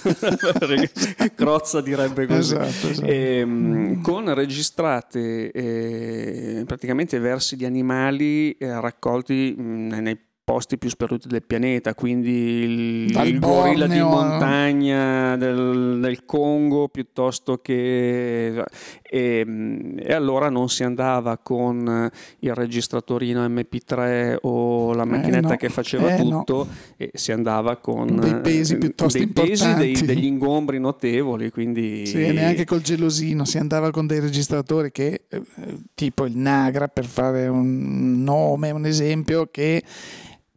Crozza 1.36 1.82
direbbe 1.82 2.26
così. 2.26 2.56
Esatto, 2.56 2.88
esatto. 2.90 3.08
E, 3.08 3.40
ehm, 3.40 4.02
con 4.02 4.34
registrate 4.34 5.52
eh, 5.52 6.64
praticamente 6.66 7.20
versi 7.20 7.56
di 7.56 7.66
animali 7.66 8.52
eh, 8.52 8.69
raccolti 8.78 9.56
nei 9.58 10.29
posti 10.50 10.80
più 10.80 10.90
sperduti 10.90 11.28
del 11.28 11.44
pianeta, 11.44 11.94
quindi 11.94 12.32
il, 12.32 13.22
il 13.24 13.40
gorilla 13.40 13.86
di 13.86 14.00
montagna 14.00 15.38
del, 15.38 16.00
del, 16.02 16.26
Congo 16.26 16.88
piuttosto 16.88 17.60
che... 17.62 18.64
E, 19.04 19.96
e, 19.96 20.12
allora 20.12 20.50
non 20.50 20.68
si 20.70 20.84
andava 20.84 21.38
con 21.38 22.10
il 22.40 22.54
registratorino 22.56 23.48
MP3 23.48 24.38
o 24.42 24.94
la 24.94 25.04
eh, 25.04 25.06
macchinetta 25.06 25.48
eh 25.50 25.52
no, 25.52 25.56
che 25.56 25.70
faceva 25.70 26.16
eh 26.16 26.18
tutto, 26.18 26.56
no. 26.56 26.68
e 26.98 27.12
si 27.14 27.32
andava 27.32 27.78
con 27.78 28.20
dei 28.20 28.40
pesi 28.42 28.80
piuttosto 28.80 29.20
dei 29.20 29.28
pesi, 29.28 29.72
dei, 29.76 29.94
degli 30.02 30.26
ingombri 30.26 30.80
notevoli. 30.80 31.52
Quindi... 31.52 32.08
Sì, 32.08 32.24
e 32.24 32.32
neanche 32.32 32.66
col 32.66 32.82
gelosino, 32.82 33.46
si 33.46 33.60
andava 33.60 33.92
con 33.92 34.08
dei 34.08 34.20
registratori 34.20 34.92
che, 34.92 35.26
eh, 35.30 35.44
tipo 35.94 36.26
il 36.26 36.36
Nagra, 36.36 36.88
per 36.88 37.06
fare 37.06 37.48
un 37.48 38.24
nome, 38.24 38.72
un 38.72 38.88
esempio, 38.88 39.48
che 39.52 39.84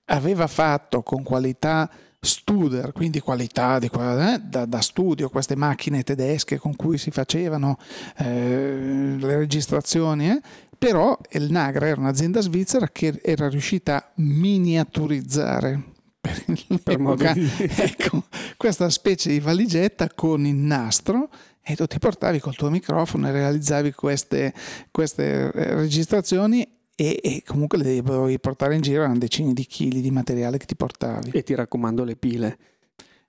aveva 0.07 0.47
fatto 0.47 1.03
con 1.03 1.23
qualità 1.23 1.91
Studer, 2.25 2.93
quindi 2.93 3.19
qualità 3.19 3.81
di, 3.81 3.91
eh, 3.93 4.41
da, 4.41 4.65
da, 4.65 4.81
studio, 4.81 5.29
queste 5.29 5.57
macchine 5.57 6.05
tedesche 6.05 6.57
con 6.57 6.77
cui 6.77 6.97
si 6.97 7.11
facevano 7.11 7.79
eh, 8.19 9.17
le 9.19 9.37
registrazioni, 9.38 10.31
eh? 10.31 10.41
però 10.79 11.19
il 11.31 11.51
Nagra 11.51 11.88
era 11.88 12.01
un'azienda 12.01 12.41
svizzera 12.41 12.88
che 12.91 13.19
era 13.25 13.49
riuscita 13.49 13.97
a 13.97 14.11
miniaturizzare 14.17 15.83
per, 16.21 16.45
per 16.81 17.01
ecco, 17.59 18.25
questa 18.57 18.88
specie 18.88 19.31
di 19.31 19.41
valigetta 19.41 20.09
con 20.15 20.47
il 20.47 20.55
nastro 20.55 21.29
e 21.61 21.75
tu 21.75 21.87
ti 21.87 21.99
portavi 21.99 22.38
col 22.38 22.55
tuo 22.55 22.71
microfono 22.71 23.27
e 23.27 23.33
realizzavi 23.33 23.93
queste, 23.93 24.55
queste 24.93 25.51
eh, 25.51 25.75
registrazioni 25.75 26.65
e, 27.03 27.19
e, 27.21 27.43
comunque 27.45 27.79
le 27.79 27.85
devi 27.85 28.38
portare 28.38 28.77
in 28.77 28.81
giro 28.81 29.03
erano 29.03 29.19
decine 29.19 29.53
di 29.53 29.67
chili 29.67 30.01
di 30.01 30.12
materiale 30.12 30.57
che 30.57 30.67
ti 30.67 30.77
portavi. 30.77 31.31
E 31.31 31.43
ti 31.43 31.53
raccomando 31.53 32.05
le 32.05 32.15
pile. 32.15 32.59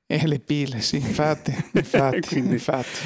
E 0.05 0.27
le 0.27 0.37
pile, 0.37 0.79
sì, 0.79 0.97
infatti. 0.97 1.51
infatti, 1.73 2.21
quindi, 2.21 2.53
infatti. 2.53 2.99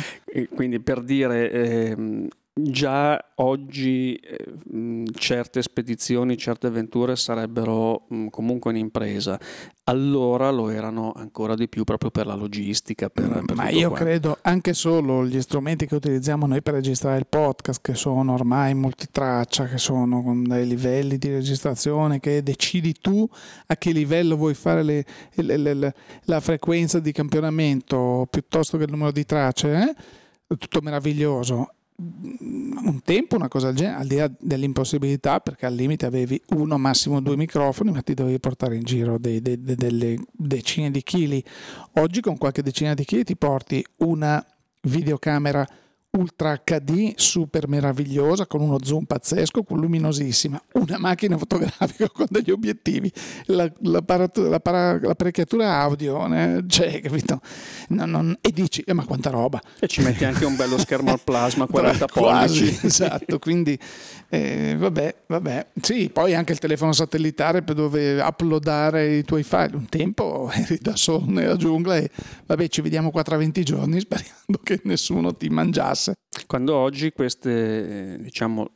quindi 0.54 0.82
per 0.82 1.04
dire, 1.04 1.52
eh, 1.52 2.28
già 2.60 3.24
oggi 3.36 4.16
eh, 4.16 5.04
certe 5.14 5.62
spedizioni, 5.62 6.38
certe 6.38 6.68
avventure 6.68 7.16
sarebbero 7.16 8.06
mh, 8.08 8.28
comunque 8.28 8.72
un'impresa. 8.72 9.40
Allora 9.86 10.50
lo 10.50 10.70
erano 10.70 11.14
ancora 11.16 11.56
di 11.56 11.70
più 11.70 11.84
proprio 11.84 12.10
per 12.10 12.26
la 12.26 12.36
logistica. 12.36 13.10
Per, 13.10 13.44
per 13.46 13.56
Ma 13.56 13.70
io 13.70 13.90
qua. 13.90 13.98
credo 13.98 14.38
anche 14.42 14.74
solo 14.74 15.26
gli 15.26 15.40
strumenti 15.42 15.86
che 15.86 15.96
utilizziamo 15.96 16.46
noi 16.46 16.62
per 16.62 16.74
registrare 16.74 17.18
il 17.18 17.28
podcast, 17.28 17.82
che 17.82 17.96
sono 17.96 18.34
ormai 18.34 18.74
multitraccia, 18.74 19.66
che 19.66 19.78
sono 19.78 20.22
con 20.24 20.44
dei 20.44 20.68
livelli 20.68 21.18
di 21.18 21.30
registrazione, 21.30 22.20
che 22.20 22.44
decidi 22.44 22.94
tu 22.94 23.28
a 23.68 23.76
che 23.78 23.92
livello 23.92 24.36
vuoi 24.36 24.54
fare 24.54 24.84
le, 24.84 25.06
le, 25.36 25.58
le, 25.58 25.94
la 26.24 26.40
frequenza 26.42 27.00
di 27.00 27.12
campionamento 27.12 28.28
piuttosto 28.30 28.78
che 28.78 28.84
il 28.84 28.92
numero 28.92 29.12
di 29.12 29.26
tracce. 29.26 29.74
Eh? 29.74 29.96
tutto 30.56 30.80
meraviglioso 30.82 31.74
un 32.00 33.02
tempo 33.04 33.36
una 33.36 33.48
cosa 33.48 33.68
del 33.68 33.78
genere, 33.78 33.98
al 33.98 34.08
di 34.08 34.16
là 34.18 34.32
dell'impossibilità, 34.40 35.40
perché 35.40 35.66
al 35.66 35.74
limite 35.74 36.06
avevi 36.06 36.40
uno, 36.50 36.78
massimo 36.78 37.22
due 37.22 37.36
microfoni, 37.36 37.92
ma 37.92 38.02
ti 38.02 38.14
dovevi 38.14 38.40
portare 38.40 38.76
in 38.76 38.84
giro 38.84 39.18
dei, 39.18 39.42
dei, 39.42 39.60
dei, 39.62 39.76
delle 39.76 40.18
decine 40.32 40.92
di 40.92 41.02
chili. 41.02 41.44
Oggi 41.94 42.22
con 42.22 42.38
qualche 42.38 42.62
decina 42.62 42.94
di 42.94 43.04
chili 43.04 43.24
ti 43.24 43.36
porti 43.36 43.84
una 43.98 44.46
videocamera 44.84 45.68
Ultra 46.10 46.62
HD 46.64 47.14
super 47.16 47.68
meravigliosa 47.68 48.48
con 48.48 48.62
uno 48.62 48.78
zoom 48.82 49.04
pazzesco, 49.04 49.64
con 49.64 49.80
luminosissima, 49.80 50.60
una 50.74 50.98
macchina 50.98 51.38
fotografica 51.38 52.10
con 52.10 52.26
degli 52.30 52.50
obiettivi, 52.50 53.12
la, 53.48 53.70
l'apparecchiatura 53.82 55.80
audio, 55.80 56.34
eh, 56.34 56.64
cioè, 56.68 57.02
capito? 57.02 57.42
Non, 57.90 58.10
non, 58.10 58.38
e 58.42 58.52
dici, 58.52 58.82
eh, 58.82 58.94
ma 58.94 59.06
quanta 59.06 59.30
roba! 59.30 59.62
E 59.80 59.88
ci 59.88 60.02
metti 60.02 60.24
anche 60.24 60.46
un 60.46 60.56
bello 60.56 60.80
schermo 60.80 61.12
al 61.12 61.22
plasma, 61.22 61.68
40 61.68 62.06
pollici. 62.08 62.80
esatto, 62.82 63.38
quindi 63.38 63.78
eh, 64.30 64.76
vabbè, 64.78 65.16
vabbè. 65.28 65.68
Sì, 65.82 66.10
poi 66.10 66.34
anche 66.34 66.54
il 66.54 66.60
telefono 66.60 66.94
satellitare 66.94 67.62
per 67.62 67.76
dove 67.76 68.20
uploadare 68.22 69.18
i 69.18 69.24
tuoi 69.24 69.44
file. 69.44 69.76
Un 69.76 69.88
tempo 69.88 70.50
eri 70.52 70.80
da 70.82 70.96
solo 70.96 71.26
nella 71.28 71.58
giungla 71.58 71.98
e 71.98 72.10
vabbè, 72.46 72.68
ci 72.70 72.82
vediamo 72.82 73.12
qua 73.12 73.22
tra 73.24 73.38
20 73.38 73.64
giorni 73.64 74.00
sperando 74.00 74.60
che 74.64 74.80
nessuno 74.84 75.36
ti 75.36 75.50
mangiasse 75.50 75.97
classe. 75.98 76.16
Quando 76.46 76.76
oggi 76.76 77.12
queste, 77.12 78.18
diciamo, 78.22 78.70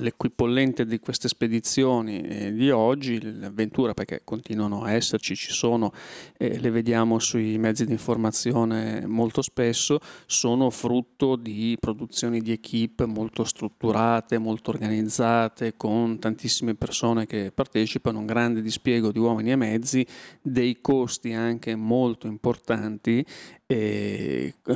l'equipollente 0.00 0.84
di 0.84 1.00
queste 1.00 1.28
spedizioni 1.28 2.52
di 2.52 2.70
oggi, 2.70 3.20
l'avventura, 3.40 3.94
perché 3.94 4.20
continuano 4.22 4.82
a 4.82 4.92
esserci, 4.92 5.34
ci 5.34 5.50
sono, 5.50 5.92
eh, 6.36 6.60
le 6.60 6.70
vediamo 6.70 7.18
sui 7.18 7.58
mezzi 7.58 7.86
di 7.86 7.92
informazione 7.92 9.06
molto 9.06 9.42
spesso, 9.42 9.98
sono 10.26 10.70
frutto 10.70 11.36
di 11.36 11.76
produzioni 11.80 12.40
di 12.40 12.52
equip 12.52 13.04
molto 13.06 13.42
strutturate, 13.42 14.38
molto 14.38 14.70
organizzate, 14.70 15.74
con 15.76 16.18
tantissime 16.18 16.74
persone 16.74 17.26
che 17.26 17.50
partecipano, 17.52 18.18
un 18.18 18.26
grande 18.26 18.60
dispiego 18.62 19.10
di 19.10 19.18
uomini 19.18 19.50
e 19.50 19.56
mezzi, 19.56 20.06
dei 20.42 20.80
costi 20.80 21.32
anche 21.32 21.74
molto 21.74 22.26
importanti 22.28 23.24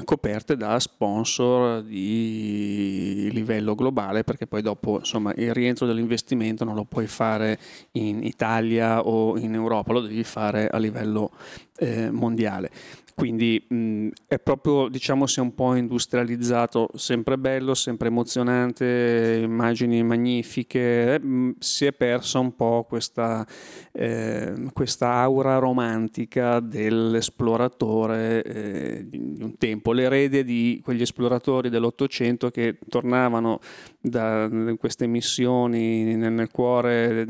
coperte 0.04 0.56
da 0.56 0.80
sponsor 0.80 1.82
di 1.82 3.28
livello 3.32 3.76
globale 3.76 4.24
perché 4.24 4.48
poi 4.48 4.62
dopo 4.62 4.98
insomma 4.98 5.32
il 5.36 5.54
rientro 5.54 5.86
dell'investimento 5.86 6.64
non 6.64 6.74
lo 6.74 6.84
puoi 6.84 7.06
fare 7.06 7.58
in 7.92 8.24
Italia 8.24 9.02
o 9.06 9.38
in 9.38 9.54
Europa 9.54 9.92
lo 9.92 10.00
devi 10.00 10.24
fare 10.24 10.66
a 10.66 10.78
livello 10.78 11.30
eh, 11.78 12.10
mondiale 12.10 12.70
quindi 13.20 13.62
mh, 13.68 14.08
è 14.26 14.38
proprio, 14.38 14.88
diciamo, 14.88 15.26
si 15.26 15.40
è 15.40 15.42
un 15.42 15.54
po' 15.54 15.74
industrializzato, 15.74 16.88
sempre 16.94 17.36
bello, 17.36 17.74
sempre 17.74 18.08
emozionante, 18.08 19.40
immagini 19.42 20.02
magnifiche, 20.02 21.20
mh, 21.20 21.56
si 21.58 21.84
è 21.84 21.92
persa 21.92 22.38
un 22.38 22.56
po' 22.56 22.86
questa, 22.88 23.46
eh, 23.92 24.70
questa 24.72 25.12
aura 25.16 25.58
romantica 25.58 26.60
dell'esploratore 26.60 28.42
eh, 28.42 29.06
di 29.06 29.42
un 29.42 29.58
tempo, 29.58 29.92
l'erede 29.92 30.42
di 30.42 30.80
quegli 30.82 31.02
esploratori 31.02 31.68
dell'Ottocento 31.68 32.50
che 32.50 32.78
tornavano 32.88 33.60
da 34.02 34.48
queste 34.78 35.06
missioni 35.06 36.16
nel, 36.16 36.48
cuore 36.50 37.26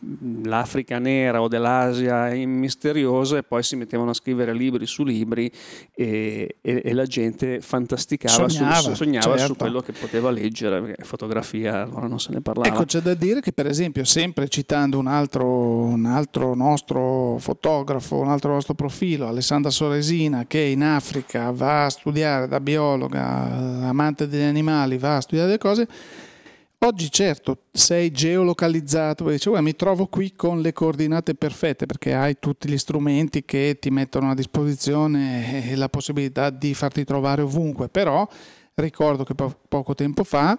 dell'Africa 0.00 1.00
nera 1.00 1.42
o 1.42 1.48
dell'Asia 1.48 2.28
misteriosa 2.46 3.38
e 3.38 3.42
poi 3.42 3.64
si 3.64 3.74
mettevano 3.74 4.10
a 4.10 4.14
scrivere 4.14 4.54
libri 4.54 4.86
su 4.86 5.02
libri 5.02 5.50
e, 5.92 6.56
e, 6.60 6.82
e 6.84 6.92
la 6.92 7.06
gente 7.06 7.60
fantasticava, 7.60 8.48
sognava, 8.48 8.74
su, 8.76 8.94
sognava 8.94 9.36
certo. 9.36 9.46
su 9.46 9.56
quello 9.56 9.80
che 9.80 9.90
poteva 9.92 10.30
leggere, 10.30 10.80
perché 10.80 11.02
fotografia 11.02 11.82
allora 11.82 12.06
non 12.06 12.20
se 12.20 12.32
ne 12.32 12.40
parlava. 12.40 12.68
Ecco, 12.68 12.84
c'è 12.84 13.00
da 13.00 13.14
dire 13.14 13.40
che 13.40 13.52
per 13.52 13.66
esempio, 13.66 14.04
sempre 14.04 14.48
citando 14.48 14.96
un 14.98 15.08
altro, 15.08 15.46
un 15.46 16.04
altro 16.06 16.54
nostro 16.54 17.36
fotografo, 17.40 18.20
un 18.20 18.28
altro 18.28 18.52
nostro 18.52 18.74
profilo, 18.74 19.26
Alessandra 19.26 19.70
Soresina, 19.70 20.44
che 20.46 20.60
in 20.60 20.84
Africa 20.84 21.50
va 21.50 21.86
a 21.86 21.90
studiare 21.90 22.46
da 22.46 22.60
biologa, 22.60 23.88
amante 23.88 24.28
degli 24.28 24.42
animali, 24.42 24.98
va 24.98 25.16
a 25.16 25.20
studiare 25.20 25.58
cose, 25.68 25.88
Oggi 26.84 27.10
certo 27.10 27.62
sei 27.72 28.10
geolocalizzato, 28.10 29.30
dici, 29.30 29.48
mi 29.48 29.74
trovo 29.74 30.06
qui 30.06 30.34
con 30.34 30.60
le 30.60 30.74
coordinate 30.74 31.34
perfette 31.34 31.86
perché 31.86 32.12
hai 32.12 32.36
tutti 32.38 32.68
gli 32.68 32.76
strumenti 32.76 33.42
che 33.46 33.78
ti 33.80 33.88
mettono 33.88 34.28
a 34.28 34.34
disposizione 34.34 35.70
e 35.70 35.76
la 35.76 35.88
possibilità 35.88 36.50
di 36.50 36.74
farti 36.74 37.04
trovare 37.04 37.40
ovunque, 37.40 37.88
però 37.88 38.28
ricordo 38.74 39.24
che 39.24 39.34
po- 39.34 39.56
poco 39.66 39.94
tempo 39.94 40.24
fa 40.24 40.58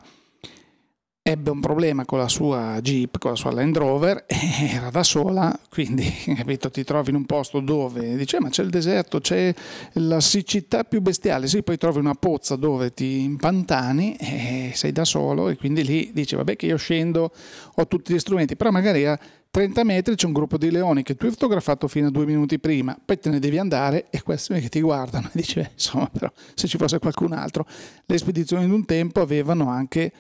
ebbe 1.28 1.50
un 1.50 1.60
problema 1.60 2.06
con 2.06 2.20
la 2.20 2.28
sua 2.28 2.80
Jeep, 2.82 3.18
con 3.18 3.32
la 3.32 3.36
sua 3.36 3.52
Land 3.52 3.76
Rover, 3.76 4.26
era 4.70 4.92
da 4.92 5.02
sola, 5.02 5.60
quindi 5.72 6.08
capito, 6.38 6.70
ti 6.70 6.84
trovi 6.84 7.10
in 7.10 7.16
un 7.16 7.26
posto 7.26 7.62
dove 7.62 8.16
dice 8.16 8.40
ma 8.40 8.50
c'è 8.50 8.62
il 8.62 8.70
deserto, 8.70 9.20
c'è 9.20 9.52
la 9.94 10.20
siccità 10.20 10.84
più 10.84 11.02
bestiale, 11.02 11.48
sì, 11.48 11.64
poi 11.64 11.78
trovi 11.78 11.98
una 11.98 12.14
pozza 12.14 12.56
dove 12.56 12.94
ti 12.94 13.24
impantani 13.24 14.16
e 14.18 14.72
sei 14.76 14.92
da 14.92 15.04
solo 15.04 15.50
e 15.50 15.56
quindi 15.56 15.84
lì 15.84 16.12
dice 16.14 16.36
vabbè 16.36 16.56
che 16.56 16.68
io 16.68 16.78
scendo, 16.78 17.32
ho 17.74 17.88
tutti 17.88 18.14
gli 18.14 18.20
strumenti, 18.20 18.56
però 18.56 18.70
magari 18.70 19.08
a 19.08 19.18
30 19.50 19.84
metri 19.84 20.14
c'è 20.14 20.28
un 20.28 20.34
gruppo 20.34 20.60
di 20.60 20.70
leoni 20.70 21.02
che 21.02 21.16
tu 21.16 21.26
hai 21.26 21.32
fotografato 21.32 21.88
fino 21.88 22.10
a 22.10 22.12
due 22.12 22.28
minuti 22.28 22.60
prima, 22.60 22.96
poi 23.04 23.18
te 23.18 23.32
ne 23.32 23.40
devi 23.40 23.58
andare 23.58 24.12
e 24.12 24.22
questi 24.22 24.54
che 24.60 24.70
ti 24.70 24.80
guardano 24.80 25.30
e 25.30 25.32
dice 25.42 25.72
insomma 25.74 26.08
però 26.08 26.32
se 26.54 26.68
ci 26.68 26.78
fosse 26.78 27.00
qualcun 27.00 27.34
altro, 27.34 27.66
le 28.06 28.18
spedizioni 28.20 28.66
di 28.66 28.72
un 28.72 28.86
tempo 28.86 29.22
avevano 29.22 29.70
anche 29.70 30.12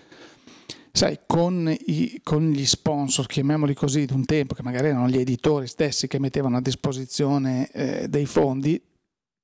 sai, 0.95 1.19
con, 1.27 1.75
i, 1.87 2.21
con, 2.23 2.51
gli 2.51 2.65
sponsor, 2.65 3.25
chiamiamoli 3.25 3.73
così, 3.73 4.05
di 4.05 4.13
un 4.13 4.23
tempo, 4.23 4.55
che 4.55 4.63
magari 4.63 4.87
erano 4.87 5.09
gli 5.09 5.17
editori 5.17 5.67
stessi 5.67 6.07
che 6.07 6.19
mettevano 6.19 6.55
a 6.55 6.61
disposizione 6.61 7.69
eh, 7.71 8.07
dei 8.07 8.25
fondi, 8.25 8.81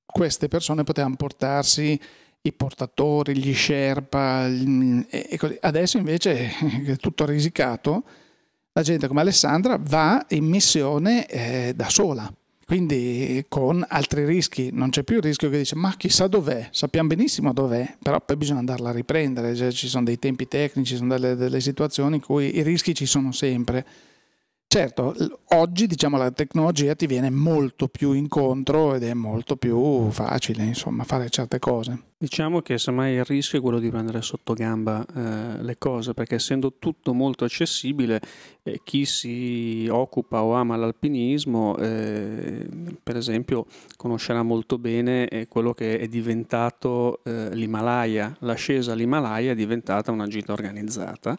queste 0.06 0.48
persone 0.48 0.84
potevano 0.84 1.18
portarsi 1.18 2.00
i 2.44 2.54
portatori, 2.54 3.36
gli 3.36 3.54
Sherpa, 3.54 4.48
gli, 4.48 5.06
e 5.10 5.38
così. 5.38 5.58
Adesso 5.60 5.98
invece 5.98 6.52
è 6.88 6.96
tutto 6.96 7.26
risicato, 7.26 8.04
la 8.72 8.82
gente 8.82 9.10
come 9.10 9.20
Alessandra 9.20 9.78
va 9.78 10.26
in 10.30 10.46
missione 10.46 11.26
eh, 11.28 11.74
da 11.76 11.90
sola 11.90 12.34
quindi 12.72 13.44
con 13.50 13.86
altri 13.86 14.24
rischi, 14.24 14.70
non 14.72 14.92
c'è 14.92 15.04
più 15.04 15.18
il 15.18 15.22
rischio 15.22 15.50
che 15.50 15.58
dice 15.58 15.76
ma 15.76 15.94
chissà 15.98 16.28
dov'è, 16.28 16.70
sappiamo 16.72 17.10
benissimo 17.10 17.52
dov'è, 17.52 17.98
però 18.02 18.22
poi 18.22 18.38
bisogna 18.38 18.60
andarla 18.60 18.92
a 18.92 18.92
riprendere, 18.94 19.54
cioè, 19.58 19.74
ci 19.74 19.90
sono 19.90 20.06
dei 20.06 20.18
tempi 20.18 20.48
tecnici, 20.48 20.92
ci 20.92 20.96
sono 20.96 21.10
delle, 21.10 21.36
delle 21.36 21.60
situazioni 21.60 22.16
in 22.16 22.22
cui 22.22 22.56
i 22.56 22.64
rischi 22.64 22.96
ci 22.96 23.06
sono 23.06 23.34
sempre. 23.34 23.86
Certo, 24.74 25.14
oggi 25.50 25.86
diciamo 25.86 26.16
la 26.16 26.32
tecnologia 26.32 26.96
ti 26.96 27.06
viene 27.06 27.30
molto 27.30 27.90
più 27.90 28.14
incontro 28.14 28.96
ed 28.96 29.04
è 29.04 29.14
molto 29.14 29.58
più 29.58 30.10
facile 30.12 30.64
insomma 30.64 31.04
fare 31.04 31.30
certe 31.30 31.60
cose. 31.60 32.04
Diciamo 32.18 32.62
che 32.62 32.78
semmai 32.78 33.16
il 33.16 33.26
rischio 33.26 33.60
è 33.60 33.62
quello 33.62 33.80
di 33.80 33.90
prendere 33.90 34.22
sotto 34.22 34.54
gamba 34.54 35.06
eh, 35.14 35.62
le 35.62 35.78
cose 35.78 36.14
perché 36.14 36.36
essendo 36.36 36.76
tutto 36.80 37.14
molto 37.14 37.44
accessibile 37.44 38.22
eh, 38.64 38.80
chi 38.82 39.04
si 39.04 39.90
occupa 39.92 40.42
o 40.42 40.54
ama 40.54 40.78
l'alpinismo 40.78 41.76
eh, 41.78 42.66
per 43.04 43.18
esempio 43.18 43.66
conoscerà 43.98 44.42
molto 44.42 44.78
bene 44.78 45.28
eh, 45.28 45.50
quello 45.50 45.74
che 45.74 46.00
è 46.00 46.08
diventato 46.08 47.20
eh, 47.26 47.54
l'Himalaya, 47.54 48.38
l'ascesa 48.40 48.94
all'Himalaya 48.94 49.52
è 49.52 49.56
diventata 49.56 50.12
una 50.12 50.28
gita 50.28 50.54
organizzata 50.54 51.38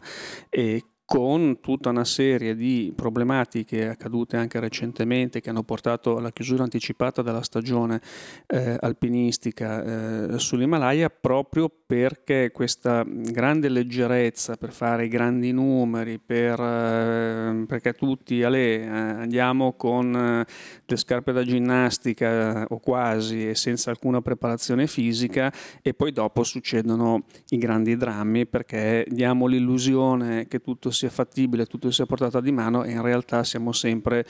e 0.51 0.83
con 1.05 1.59
tutta 1.59 1.89
una 1.89 2.05
serie 2.05 2.55
di 2.55 2.93
problematiche 2.95 3.89
accadute 3.89 4.37
anche 4.37 4.59
recentemente 4.59 5.41
che 5.41 5.49
hanno 5.49 5.63
portato 5.63 6.17
alla 6.17 6.31
chiusura 6.31 6.63
anticipata 6.63 7.21
della 7.21 7.41
stagione 7.41 8.01
eh, 8.47 8.77
alpinistica 8.79 10.33
eh, 10.33 10.39
sull'Himalaya 10.39 11.09
proprio 11.09 11.69
perché 11.93 12.49
questa 12.51 13.05
grande 13.05 13.69
leggerezza 13.69 14.57
per 14.57 14.71
fare 14.71 15.05
i 15.05 15.07
grandi 15.07 15.51
numeri, 15.51 16.17
per, 16.17 16.59
eh, 16.59 17.65
perché 17.67 17.93
tutti 17.93 18.41
ale, 18.41 18.81
eh, 18.81 18.87
andiamo 18.87 19.73
con 19.73 20.15
eh, 20.15 20.45
le 20.83 20.97
scarpe 20.97 21.31
da 21.31 21.43
ginnastica 21.43 22.65
o 22.67 22.79
quasi 22.79 23.47
e 23.47 23.53
senza 23.53 23.91
alcuna 23.91 24.21
preparazione 24.21 24.87
fisica 24.87 25.53
e 25.83 25.93
poi 25.93 26.11
dopo 26.11 26.43
succedono 26.43 27.25
i 27.49 27.59
grandi 27.59 27.95
drammi 27.95 28.47
perché 28.47 29.05
diamo 29.07 29.45
l'illusione 29.45 30.47
che 30.47 30.61
tutto 30.61 30.89
sia 30.89 31.11
fattibile, 31.11 31.67
tutto 31.67 31.91
sia 31.91 32.07
portato 32.07 32.39
di 32.39 32.51
mano 32.51 32.83
e 32.83 32.89
in 32.89 33.03
realtà 33.03 33.43
siamo 33.43 33.71
sempre 33.71 34.25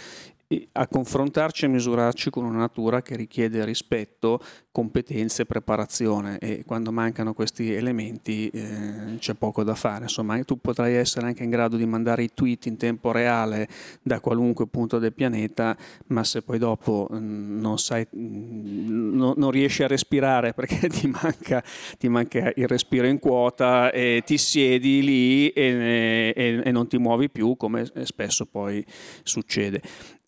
a 0.74 0.88
confrontarci 0.88 1.66
e 1.66 1.68
misurarci 1.68 2.30
con 2.30 2.46
una 2.46 2.58
natura 2.58 3.02
che 3.02 3.16
richiede 3.16 3.64
rispetto, 3.66 4.40
competenze, 4.72 5.46
preparazione 5.46 6.40
e 6.40 6.64
quando 6.66 6.92
mancano 6.92 7.34
questi 7.34 7.74
elementi 7.74 8.50
eh, 8.50 9.18
c'è 9.20 9.34
poco 9.36 9.64
da 9.64 9.76
fare. 9.76 10.04
Insomma, 10.04 10.42
tu 10.44 10.60
potrai 10.60 10.96
essere 10.96 11.28
anche 11.28 11.44
in 11.44 11.50
grado 11.50 11.78
di 11.78 11.86
mandare 11.86 12.24
i 12.24 12.32
tweet 12.34 12.66
in 12.66 12.78
tempo 12.78 13.12
reale 13.12 13.68
da 14.02 14.20
qualunque 14.20 14.68
punto 14.68 15.00
del 15.00 15.14
pianeta, 15.14 15.78
ma 16.08 16.24
se 16.24 16.42
poi 16.42 16.58
dopo 16.58 17.08
mm, 17.14 17.60
non, 17.60 17.78
sai, 17.78 18.06
mm, 18.16 19.16
no, 19.16 19.34
non 19.38 19.52
riesci 19.52 19.84
a 19.84 19.88
respirare 19.88 20.54
perché 20.56 20.90
ti 20.90 21.08
manca, 21.08 21.64
ti 21.98 22.10
manca, 22.10 22.52
il 22.56 22.68
respiro 22.68 23.08
in 23.08 23.20
quota 23.20 23.92
e 23.92 24.24
ti 24.26 24.38
siedi 24.38 25.04
lì 25.04 25.50
e, 25.50 26.34
e, 26.36 26.62
e 26.64 26.72
non 26.72 26.88
ti 26.88 26.98
muovi 26.98 27.30
più 27.30 27.56
come 27.56 27.86
spesso 28.04 28.46
poi 28.46 28.84
succede. 29.24 29.82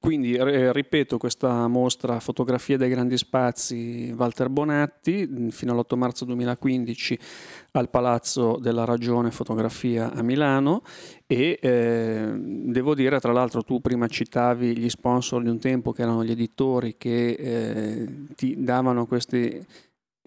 Quindi 0.06 0.38
ripeto 0.40 1.18
questa 1.18 1.68
mostra 1.68 2.20
Fotografie 2.20 2.78
dei 2.78 2.90
grandi 2.90 3.18
spazi 3.18 4.14
Walter 4.16 4.50
Bonatti 4.50 5.50
fino 5.50 5.72
all'8 5.72 5.98
marzo 5.98 6.26
2015 6.26 7.20
al 7.72 7.90
Palazzo 7.90 8.60
della 8.62 8.86
Ragione 8.86 9.32
Fotografia 9.32 10.14
a 10.14 10.22
Milano. 10.22 10.84
E 11.26 11.58
eh, 11.60 12.34
devo 12.38 12.94
dire 12.94 13.20
tra 13.20 13.32
l'altro 13.32 13.64
tu 13.64 13.82
prima 13.82 14.06
citavi 14.06 14.78
gli 14.78 14.90
sponsor 14.90 15.42
di 15.42 15.50
un 15.50 15.58
tempo 15.58 15.92
che 15.92 16.04
erano 16.04 16.24
gli 16.24 16.30
editori 16.30 16.98
che 17.00 17.30
eh, 17.30 18.08
ti 18.36 18.64
davano 18.64 19.08
questi 19.08 19.60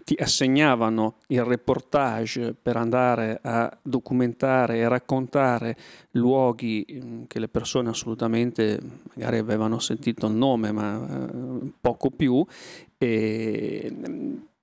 ti 0.09 0.14
assegnavano 0.18 1.16
il 1.27 1.44
reportage 1.44 2.55
per 2.55 2.79
andare 2.79 3.40
a 3.42 3.77
documentare 3.83 4.79
e 4.79 4.88
raccontare 4.88 5.77
luoghi 6.12 6.87
mm, 6.90 7.23
che 7.27 7.38
le 7.38 7.49
persone 7.49 7.90
assolutamente 7.90 8.81
magari 9.12 9.37
avevano 9.37 9.79
sentito 9.79 10.27
il 10.27 10.33
nome 10.33 10.73
ma 10.73 11.07
eh, 11.07 11.73
poco 11.79 12.09
più 12.09 12.42
e, 12.97 13.92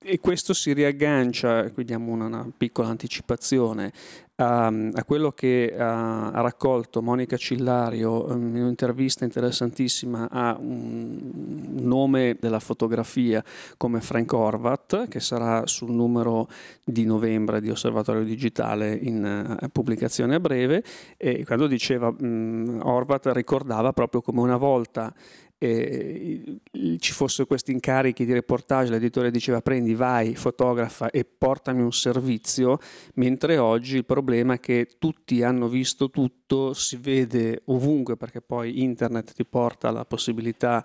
e 0.06 0.20
questo 0.20 0.54
si 0.54 0.72
riaggancia, 0.72 1.68
qui 1.72 1.84
diamo 1.84 2.12
una, 2.12 2.26
una 2.26 2.48
piccola 2.56 2.88
anticipazione, 2.88 3.92
a, 4.36 4.66
a 4.66 5.04
quello 5.04 5.32
che 5.32 5.74
ha, 5.76 6.30
ha, 6.30 6.40
raccolto 6.42 7.02
Monica 7.02 7.36
Cillario 7.36 8.30
um, 8.30 8.54
in 8.54 8.62
un'intervista 8.62 9.24
interessantissima 9.24 10.28
a 10.30 10.56
un 10.60 11.78
nome 11.80 12.36
della 12.38 12.60
fotografia 12.60 13.42
come 13.76 14.00
Frank 14.00 14.32
Horvat, 14.32 15.08
che 15.08 15.20
sarà 15.20 15.66
sul 15.66 15.90
numero 15.90 16.48
di 16.84 17.04
novembre 17.04 17.60
di 17.60 17.70
Osservatorio 17.70 18.24
Digitale 18.24 18.94
in 18.94 19.58
uh, 19.60 19.68
pubblicazione 19.70 20.36
a 20.36 20.40
breve, 20.40 20.84
e 21.16 21.44
quando 21.44 21.66
diceva 21.66 22.14
um, 22.16 22.78
Horvat 22.82 23.30
ricordava 23.32 23.92
proprio 23.92 24.20
come 24.20 24.40
una 24.40 24.56
volta 24.56 25.12
eh, 25.58 26.58
ci 26.98 27.12
fossero 27.12 27.46
questi 27.46 27.72
incarichi 27.72 28.24
di 28.24 28.32
reportage, 28.32 28.90
l'editore 28.90 29.30
diceva 29.30 29.60
prendi, 29.60 29.94
vai, 29.94 30.34
fotografa 30.34 31.10
e 31.10 31.24
portami 31.24 31.82
un 31.82 31.92
servizio, 31.92 32.78
mentre 33.14 33.58
oggi 33.58 33.96
il 33.96 34.04
problema 34.04 34.54
è 34.54 34.60
che 34.60 34.88
tutti 34.98 35.42
hanno 35.42 35.68
visto 35.68 36.10
tutto, 36.10 36.74
si 36.74 36.96
vede 36.96 37.62
ovunque 37.66 38.16
perché 38.16 38.40
poi 38.40 38.82
internet 38.82 39.32
ti 39.32 39.44
porta 39.44 39.90
la 39.90 40.04
possibilità 40.04 40.84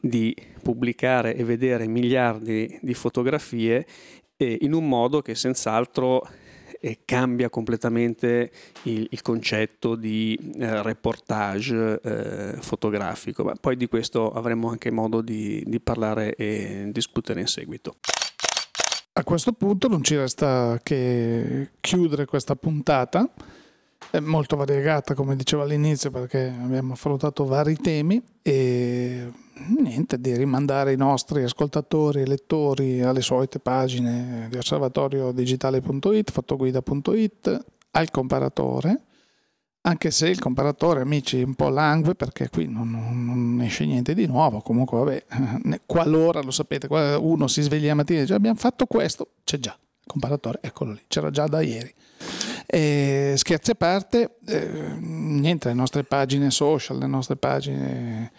di 0.00 0.34
pubblicare 0.62 1.36
e 1.36 1.44
vedere 1.44 1.86
miliardi 1.86 2.78
di 2.80 2.94
fotografie 2.94 3.86
in 4.38 4.72
un 4.72 4.88
modo 4.88 5.20
che 5.20 5.34
senz'altro 5.34 6.26
e 6.80 7.00
cambia 7.04 7.50
completamente 7.50 8.50
il, 8.84 9.06
il 9.10 9.22
concetto 9.22 9.94
di 9.94 10.36
eh, 10.58 10.82
reportage 10.82 12.00
eh, 12.02 12.52
fotografico. 12.60 13.44
Ma 13.44 13.54
poi 13.60 13.76
di 13.76 13.86
questo 13.86 14.32
avremo 14.32 14.70
anche 14.70 14.90
modo 14.90 15.20
di, 15.20 15.62
di 15.66 15.78
parlare 15.78 16.34
e 16.34 16.88
discutere 16.90 17.40
in 17.40 17.46
seguito. 17.46 17.96
A 19.12 19.24
questo 19.24 19.52
punto 19.52 19.86
non 19.86 20.02
ci 20.02 20.16
resta 20.16 20.80
che 20.82 21.72
chiudere 21.80 22.24
questa 22.24 22.56
puntata 22.56 23.28
è 24.10 24.18
molto 24.18 24.56
variegata, 24.56 25.14
come 25.14 25.36
dicevo 25.36 25.62
all'inizio, 25.62 26.10
perché 26.10 26.52
abbiamo 26.60 26.94
affrontato 26.94 27.44
vari 27.44 27.76
temi 27.76 28.22
e 28.40 29.30
niente, 29.78 30.20
di 30.20 30.36
rimandare 30.36 30.92
i 30.92 30.96
nostri 30.96 31.42
ascoltatori 31.42 32.22
e 32.22 32.26
lettori 32.26 33.02
alle 33.02 33.20
solite 33.20 33.58
pagine 33.58 34.48
di 34.50 34.56
osservatoriodigitale.it, 34.56 36.30
fotoguida.it, 36.30 37.64
al 37.92 38.10
comparatore, 38.10 39.02
anche 39.82 40.10
se 40.10 40.28
il 40.28 40.38
comparatore, 40.38 41.00
amici, 41.00 41.40
è 41.40 41.44
un 41.44 41.54
po' 41.54 41.70
langue 41.70 42.14
perché 42.14 42.50
qui 42.50 42.68
non, 42.68 42.90
non, 42.90 43.60
esce 43.62 43.86
niente 43.86 44.12
di 44.12 44.26
nuovo, 44.26 44.60
comunque 44.60 44.98
vabbè, 44.98 45.80
qualora 45.86 46.42
lo 46.42 46.50
sapete, 46.50 46.86
uno 46.90 47.46
si 47.48 47.62
sveglia 47.62 47.88
la 47.88 47.94
mattina 47.94 48.18
e 48.18 48.22
dice 48.22 48.34
abbiamo 48.34 48.58
fatto 48.58 48.84
questo, 48.84 49.28
c'è 49.42 49.58
già, 49.58 49.72
il 49.72 50.06
comparatore, 50.06 50.58
eccolo 50.60 50.92
lì, 50.92 51.00
c'era 51.08 51.30
già 51.30 51.46
da 51.46 51.62
ieri. 51.62 51.92
E 52.66 53.34
scherzi 53.36 53.70
a 53.70 53.74
parte, 53.74 54.36
eh, 54.46 54.96
niente, 55.00 55.68
le 55.68 55.74
nostre 55.74 56.04
pagine 56.04 56.50
social, 56.50 56.98
le 56.98 57.06
nostre 57.06 57.36
pagine 57.36 58.30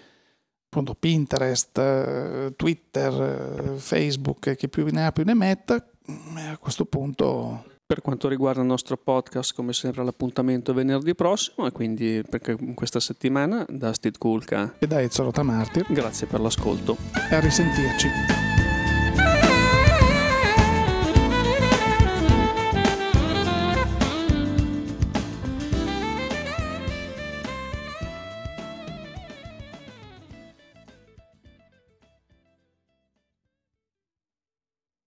appunto 0.71 0.95
Pinterest, 0.95 1.77
eh, 1.77 2.53
Twitter, 2.55 3.73
eh, 3.73 3.77
Facebook, 3.77 4.55
chi 4.55 4.69
più 4.69 4.87
ne 4.89 5.05
ha 5.05 5.11
più 5.11 5.25
ne 5.25 5.33
metta, 5.33 5.75
a 5.75 6.57
questo 6.57 6.85
punto 6.85 7.65
Per 7.91 7.99
quanto 7.99 8.29
riguarda 8.29 8.61
il 8.61 8.67
nostro 8.67 8.95
podcast, 8.95 9.53
come 9.53 9.73
sempre 9.73 10.01
l'appuntamento 10.05 10.71
è 10.71 10.73
venerdì 10.73 11.13
prossimo 11.13 11.67
e 11.67 11.73
quindi 11.73 12.23
perché 12.27 12.55
questa 12.73 13.01
settimana 13.01 13.65
da 13.67 13.91
Steve 13.91 14.17
Kulka 14.17 14.75
e 14.79 14.87
da 14.87 15.01
Ezzolota 15.01 15.43
Martir. 15.43 15.85
Grazie 15.89 16.25
per 16.25 16.39
l'ascolto. 16.39 16.95
E 17.29 17.35
a 17.35 17.41
risentirci. 17.41 18.60